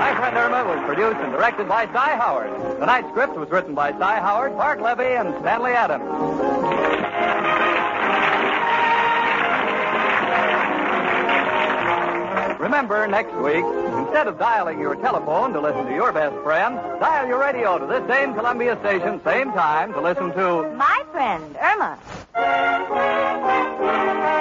My 0.00 0.14
Friend 0.16 0.36
Irma 0.36 0.64
was 0.64 0.84
produced 0.84 1.18
and 1.20 1.30
directed 1.30 1.68
by 1.68 1.86
Cy 1.92 2.16
Howard. 2.16 2.50
Tonight's 2.80 3.08
script 3.10 3.36
was 3.36 3.48
written 3.50 3.74
by 3.74 3.92
Cy 3.92 4.18
Howard, 4.18 4.56
Parke 4.56 4.80
Levy, 4.80 5.14
and 5.14 5.32
Stanley 5.40 5.72
Adams. 5.72 6.02
Remember, 12.74 13.06
next 13.06 13.32
week, 13.36 13.64
instead 14.02 14.26
of 14.26 14.36
dialing 14.36 14.80
your 14.80 14.96
telephone 14.96 15.52
to 15.52 15.60
listen 15.60 15.86
to 15.86 15.94
your 15.94 16.10
best 16.10 16.34
friend, 16.42 16.74
dial 16.98 17.28
your 17.28 17.38
radio 17.38 17.78
to 17.78 17.86
this 17.86 18.04
same 18.08 18.34
Columbia 18.34 18.76
station, 18.80 19.20
same 19.22 19.52
time, 19.52 19.92
to 19.92 20.00
listen 20.00 20.32
to 20.32 20.74
My 20.74 21.04
friend, 21.12 21.56
Irma. 21.62 21.96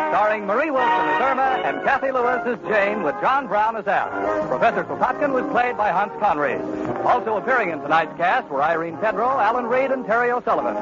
starring 0.09 0.47
Marie 0.47 0.71
Wilson 0.71 0.89
as 0.89 1.21
Irma 1.21 1.61
and 1.63 1.83
Cathy 1.83 2.11
Lewis 2.11 2.41
as 2.47 2.57
Jane 2.67 3.03
with 3.03 3.13
John 3.21 3.45
Brown 3.45 3.75
as 3.75 3.85
Al. 3.85 4.09
Professor 4.47 4.83
Kropotkin 4.83 5.31
was 5.31 5.45
played 5.51 5.77
by 5.77 5.91
Hans 5.91 6.13
Conried. 6.19 6.59
Also 7.05 7.37
appearing 7.37 7.69
in 7.69 7.81
tonight's 7.81 8.17
cast 8.17 8.49
were 8.49 8.63
Irene 8.63 8.97
Tedrow, 8.97 9.39
Alan 9.39 9.67
Reed, 9.67 9.91
and 9.91 10.07
Terry 10.07 10.31
O'Sullivan. 10.31 10.73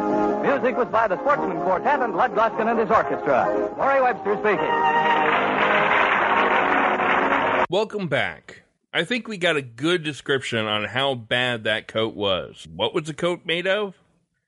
Music 0.42 0.78
was 0.78 0.88
by 0.88 1.06
the 1.10 1.18
Sportsmen 1.20 1.58
Quartet 1.64 2.00
and 2.00 2.16
Lud 2.16 2.34
Gluskin 2.34 2.72
and 2.72 2.80
his 2.80 2.90
orchestra. 2.90 3.74
Laurie 3.78 4.02
Webster 4.02 4.36
speaking. 4.40 5.11
Welcome 7.72 8.10
back. 8.10 8.64
I 8.94 9.06
think 9.06 9.30
we 9.30 9.38
got 9.38 9.56
a 9.56 9.62
good 9.62 10.04
description 10.04 10.66
on 10.66 10.84
how 10.84 11.16
bad 11.16 11.64
that 11.64 11.88
coat 11.88 12.14
was. 12.14 12.68
What 12.70 12.94
was 12.94 13.06
the 13.06 13.14
coat 13.14 13.46
made 13.46 13.66
of? 13.66 13.96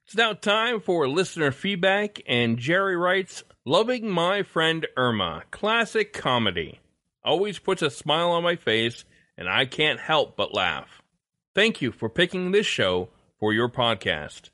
It's 0.03 0.17
now 0.17 0.33
time 0.33 0.81
for 0.81 1.07
listener 1.07 1.53
feedback, 1.53 2.21
and 2.27 2.59
Jerry 2.59 2.97
writes 2.97 3.45
Loving 3.63 4.09
my 4.09 4.43
friend 4.43 4.85
Irma, 4.97 5.43
classic 5.51 6.11
comedy. 6.11 6.81
Always 7.23 7.59
puts 7.59 7.81
a 7.81 7.89
smile 7.89 8.31
on 8.31 8.43
my 8.43 8.57
face, 8.57 9.05
and 9.37 9.47
I 9.47 9.67
can't 9.67 10.01
help 10.01 10.35
but 10.35 10.53
laugh. 10.53 11.01
Thank 11.55 11.81
you 11.81 11.93
for 11.93 12.09
picking 12.09 12.51
this 12.51 12.65
show 12.65 13.07
for 13.39 13.53
your 13.53 13.69
podcast. 13.69 14.49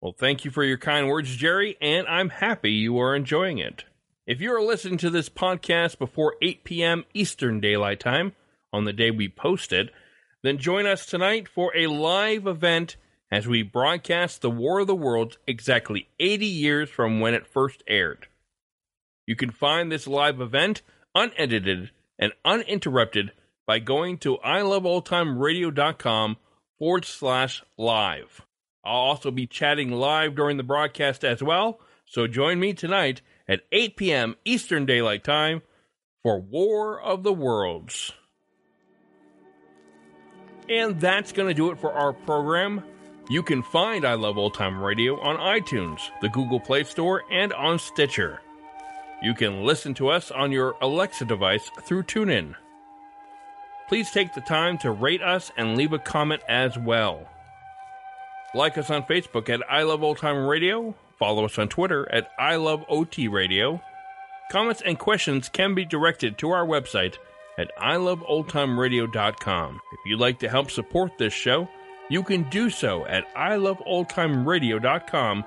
Well, 0.00 0.16
thank 0.18 0.44
you 0.44 0.50
for 0.50 0.64
your 0.64 0.78
kind 0.78 1.06
words, 1.06 1.36
Jerry, 1.36 1.76
and 1.80 2.08
I'm 2.08 2.30
happy 2.30 2.72
you 2.72 2.98
are 2.98 3.14
enjoying 3.14 3.58
it. 3.58 3.84
If 4.26 4.40
you 4.40 4.52
are 4.56 4.60
listening 4.60 4.98
to 4.98 5.10
this 5.10 5.28
podcast 5.28 5.98
before 5.98 6.34
8 6.42 6.64
p.m. 6.64 7.04
Eastern 7.14 7.60
Daylight 7.60 8.00
Time, 8.00 8.32
on 8.72 8.84
the 8.84 8.92
day 8.92 9.12
we 9.12 9.28
post 9.28 9.72
it, 9.72 9.90
then 10.42 10.58
join 10.58 10.84
us 10.84 11.06
tonight 11.06 11.46
for 11.46 11.70
a 11.76 11.86
live 11.86 12.44
event 12.48 12.96
as 13.30 13.46
we 13.46 13.62
broadcast 13.62 14.42
The 14.42 14.50
War 14.50 14.80
of 14.80 14.88
the 14.88 14.96
Worlds 14.96 15.38
exactly 15.46 16.08
80 16.18 16.44
years 16.44 16.90
from 16.90 17.20
when 17.20 17.34
it 17.34 17.46
first 17.46 17.84
aired. 17.86 18.26
You 19.28 19.36
can 19.36 19.52
find 19.52 19.92
this 19.92 20.08
live 20.08 20.40
event 20.40 20.82
unedited 21.14 21.92
and 22.18 22.32
uninterrupted 22.44 23.30
by 23.64 23.78
going 23.78 24.18
to 24.18 24.38
iloveoldtimeradio.com 24.38 26.36
forward 26.80 27.04
slash 27.04 27.62
live. 27.78 28.40
I'll 28.84 28.96
also 28.96 29.30
be 29.30 29.46
chatting 29.46 29.92
live 29.92 30.34
during 30.34 30.56
the 30.56 30.64
broadcast 30.64 31.24
as 31.24 31.44
well, 31.44 31.78
so 32.06 32.26
join 32.26 32.58
me 32.58 32.72
tonight 32.72 33.20
at 33.48 33.60
8 33.72 33.96
p.m. 33.96 34.36
Eastern 34.44 34.86
Daylight 34.86 35.24
Time 35.24 35.62
for 36.22 36.40
War 36.40 37.00
of 37.00 37.22
the 37.22 37.32
Worlds. 37.32 38.12
And 40.68 41.00
that's 41.00 41.32
going 41.32 41.48
to 41.48 41.54
do 41.54 41.70
it 41.70 41.78
for 41.78 41.92
our 41.92 42.12
program. 42.12 42.82
You 43.28 43.42
can 43.42 43.62
find 43.62 44.04
I 44.04 44.14
Love 44.14 44.38
Old 44.38 44.54
Time 44.54 44.82
Radio 44.82 45.20
on 45.20 45.36
iTunes, 45.36 46.00
the 46.20 46.28
Google 46.28 46.60
Play 46.60 46.84
Store, 46.84 47.22
and 47.30 47.52
on 47.52 47.78
Stitcher. 47.78 48.40
You 49.22 49.34
can 49.34 49.64
listen 49.64 49.94
to 49.94 50.08
us 50.08 50.30
on 50.30 50.52
your 50.52 50.76
Alexa 50.80 51.24
device 51.24 51.70
through 51.82 52.04
TuneIn. 52.04 52.54
Please 53.88 54.10
take 54.10 54.34
the 54.34 54.40
time 54.40 54.78
to 54.78 54.90
rate 54.90 55.22
us 55.22 55.52
and 55.56 55.76
leave 55.76 55.92
a 55.92 55.98
comment 55.98 56.42
as 56.48 56.76
well. 56.76 57.28
Like 58.54 58.78
us 58.78 58.90
on 58.90 59.04
Facebook 59.04 59.48
at 59.48 59.62
I 59.70 59.84
Love 59.84 60.02
Old 60.02 60.18
Time 60.18 60.46
Radio. 60.46 60.94
Follow 61.18 61.44
us 61.44 61.58
on 61.58 61.68
Twitter 61.68 62.10
at 62.12 62.30
I 62.38 62.56
Love 62.56 62.84
OT 62.88 63.28
Radio. 63.28 63.80
Comments 64.50 64.82
and 64.84 64.98
questions 64.98 65.48
can 65.48 65.74
be 65.74 65.84
directed 65.84 66.38
to 66.38 66.50
our 66.50 66.66
website 66.66 67.18
at 67.58 67.70
iloveoldtimeradio.com. 67.78 69.80
If 69.92 70.00
you'd 70.04 70.20
like 70.20 70.38
to 70.40 70.48
help 70.48 70.70
support 70.70 71.12
this 71.18 71.32
show, 71.32 71.68
you 72.08 72.22
can 72.22 72.48
do 72.50 72.70
so 72.70 73.04
at 73.06 73.34
iloveoldtimeradio.com 73.34 75.44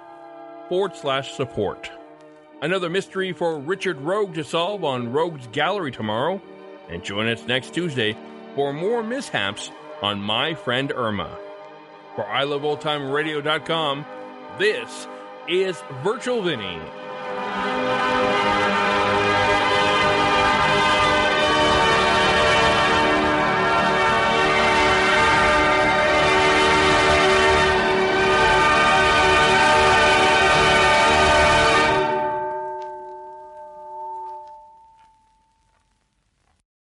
forward 0.67 0.95
slash 0.95 1.33
support. 1.33 1.89
Another 2.61 2.89
mystery 2.89 3.31
for 3.31 3.57
Richard 3.59 4.01
Rogue 4.01 4.33
to 4.35 4.43
solve 4.43 4.83
on 4.83 5.13
Rogue's 5.13 5.47
Gallery 5.47 5.91
tomorrow. 5.91 6.41
And 6.89 7.03
join 7.03 7.27
us 7.27 7.47
next 7.47 7.73
Tuesday 7.73 8.17
for 8.55 8.73
more 8.73 9.01
mishaps 9.03 9.71
on 10.01 10.21
My 10.21 10.55
Friend 10.55 10.91
Irma. 10.91 11.37
For 12.15 12.25
iloveoldtimeradio.com, 12.25 14.05
this 14.57 15.07
is 15.49 15.81
Virtual 16.03 16.43
Vinny 16.43 16.79